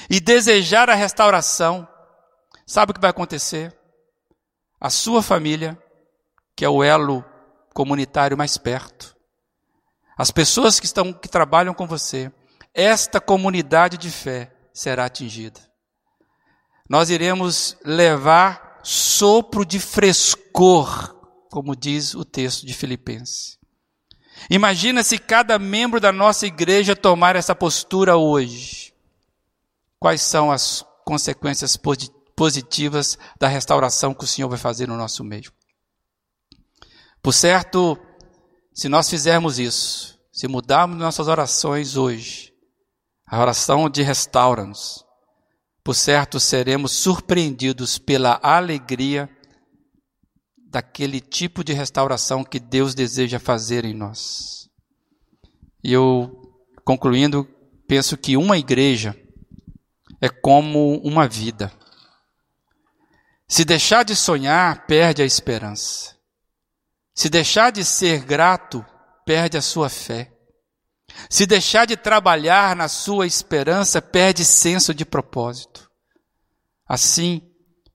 e 0.09 0.19
desejar 0.19 0.89
a 0.89 0.95
restauração, 0.95 1.87
sabe 2.67 2.91
o 2.91 2.93
que 2.93 2.99
vai 2.99 3.09
acontecer? 3.09 3.73
A 4.81 4.89
sua 4.89 5.23
família, 5.23 5.81
que 6.57 6.65
é 6.65 6.69
o 6.69 6.83
elo 6.83 7.23
comunitário 7.73 8.37
mais 8.37 8.57
perto, 8.57 9.15
as 10.17 10.31
pessoas 10.31 10.77
que 10.77 10.85
estão 10.85 11.13
que 11.13 11.29
trabalham 11.29 11.73
com 11.73 11.87
você, 11.87 12.29
esta 12.73 13.21
comunidade 13.21 13.97
de 13.97 14.11
fé 14.11 14.53
será 14.73 15.05
atingida. 15.05 15.61
Nós 16.89 17.09
iremos 17.09 17.77
levar 17.85 18.81
sopro 18.83 19.65
de 19.65 19.79
frescor, 19.79 21.14
como 21.55 21.73
diz 21.73 22.13
o 22.13 22.25
texto 22.25 22.65
de 22.65 22.73
Filipenses. 22.73 23.57
Imagina 24.49 25.01
se 25.05 25.17
cada 25.17 25.57
membro 25.57 26.01
da 26.01 26.11
nossa 26.11 26.45
igreja 26.45 26.97
tomar 26.97 27.37
essa 27.37 27.55
postura 27.55 28.17
hoje. 28.17 28.93
Quais 29.97 30.21
são 30.21 30.51
as 30.51 30.85
consequências 31.05 31.79
positivas 32.35 33.17
da 33.39 33.47
restauração 33.47 34.13
que 34.13 34.25
o 34.25 34.27
Senhor 34.27 34.49
vai 34.49 34.57
fazer 34.57 34.85
no 34.85 34.97
nosso 34.97 35.23
meio? 35.23 35.49
Por 37.23 37.31
certo, 37.31 37.97
se 38.73 38.89
nós 38.89 39.09
fizermos 39.09 39.57
isso, 39.57 40.19
se 40.33 40.49
mudarmos 40.49 40.97
nossas 40.97 41.29
orações 41.29 41.95
hoje, 41.95 42.53
a 43.25 43.39
oração 43.39 43.89
de 43.89 44.01
restaura-nos. 44.01 45.05
Por 45.81 45.95
certo, 45.95 46.37
seremos 46.37 46.91
surpreendidos 46.91 47.97
pela 47.97 48.41
alegria 48.43 49.29
daquele 50.65 51.21
tipo 51.21 51.63
de 51.63 51.73
restauração 51.73 52.43
que 52.43 52.59
Deus 52.59 52.93
deseja 52.93 53.39
fazer 53.39 53.85
em 53.85 53.93
nós. 53.93 54.69
E 55.83 55.93
eu, 55.93 56.53
concluindo, 56.83 57.47
penso 57.87 58.17
que 58.17 58.35
uma 58.35 58.57
igreja 58.57 59.15
é 60.19 60.27
como 60.27 60.97
uma 61.03 61.27
vida. 61.27 61.71
Se 63.47 63.63
deixar 63.63 64.03
de 64.03 64.15
sonhar, 64.15 64.85
perde 64.87 65.21
a 65.21 65.25
esperança. 65.25 66.15
Se 67.13 67.29
deixar 67.29 67.71
de 67.71 67.85
ser 67.85 68.25
grato, 68.25 68.83
perde 69.25 69.57
a 69.57 69.61
sua 69.61 69.87
fé. 69.87 70.33
Se 71.29 71.45
deixar 71.45 71.85
de 71.85 71.95
trabalhar 71.95 72.75
na 72.75 72.87
sua 72.87 73.27
esperança, 73.27 74.01
perde 74.01 74.43
senso 74.43 74.93
de 74.93 75.05
propósito. 75.05 75.89
Assim, 76.87 77.41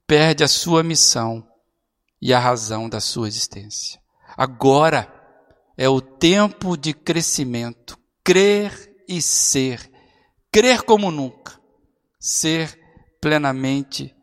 perde 0.06 0.42
a 0.44 0.48
sua 0.48 0.82
missão 0.82 1.49
e 2.20 2.34
a 2.34 2.38
razão 2.38 2.88
da 2.88 3.00
sua 3.00 3.28
existência. 3.28 4.00
Agora 4.36 5.12
é 5.76 5.88
o 5.88 6.00
tempo 6.00 6.76
de 6.76 6.92
crescimento, 6.92 7.98
crer 8.22 9.02
e 9.08 9.22
ser, 9.22 9.90
crer 10.52 10.82
como 10.82 11.10
nunca, 11.10 11.58
ser 12.18 12.78
plenamente 13.20 14.14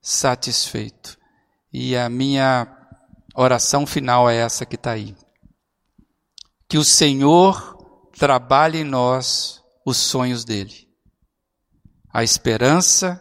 satisfeito. 0.00 1.18
E 1.72 1.96
a 1.96 2.08
minha 2.08 2.66
oração 3.34 3.86
final 3.86 4.28
é 4.28 4.36
essa 4.36 4.66
que 4.66 4.76
está 4.76 4.92
aí. 4.92 5.14
Que 6.68 6.78
o 6.78 6.84
Senhor 6.84 8.10
trabalhe 8.18 8.78
em 8.78 8.84
nós 8.84 9.62
os 9.84 9.96
sonhos 9.96 10.44
dele. 10.44 10.88
A 12.12 12.22
esperança 12.22 13.20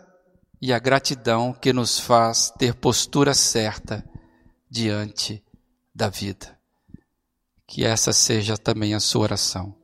e 0.61 0.71
a 0.71 0.79
gratidão 0.79 1.53
que 1.53 1.73
nos 1.73 1.99
faz 1.99 2.51
ter 2.57 2.73
postura 2.75 3.33
certa 3.33 4.05
diante 4.71 5.43
da 5.93 6.07
vida. 6.07 6.57
Que 7.67 7.83
essa 7.83 8.13
seja 8.13 8.57
também 8.57 8.93
a 8.93 9.01
sua 9.01 9.23
oração. 9.23 9.75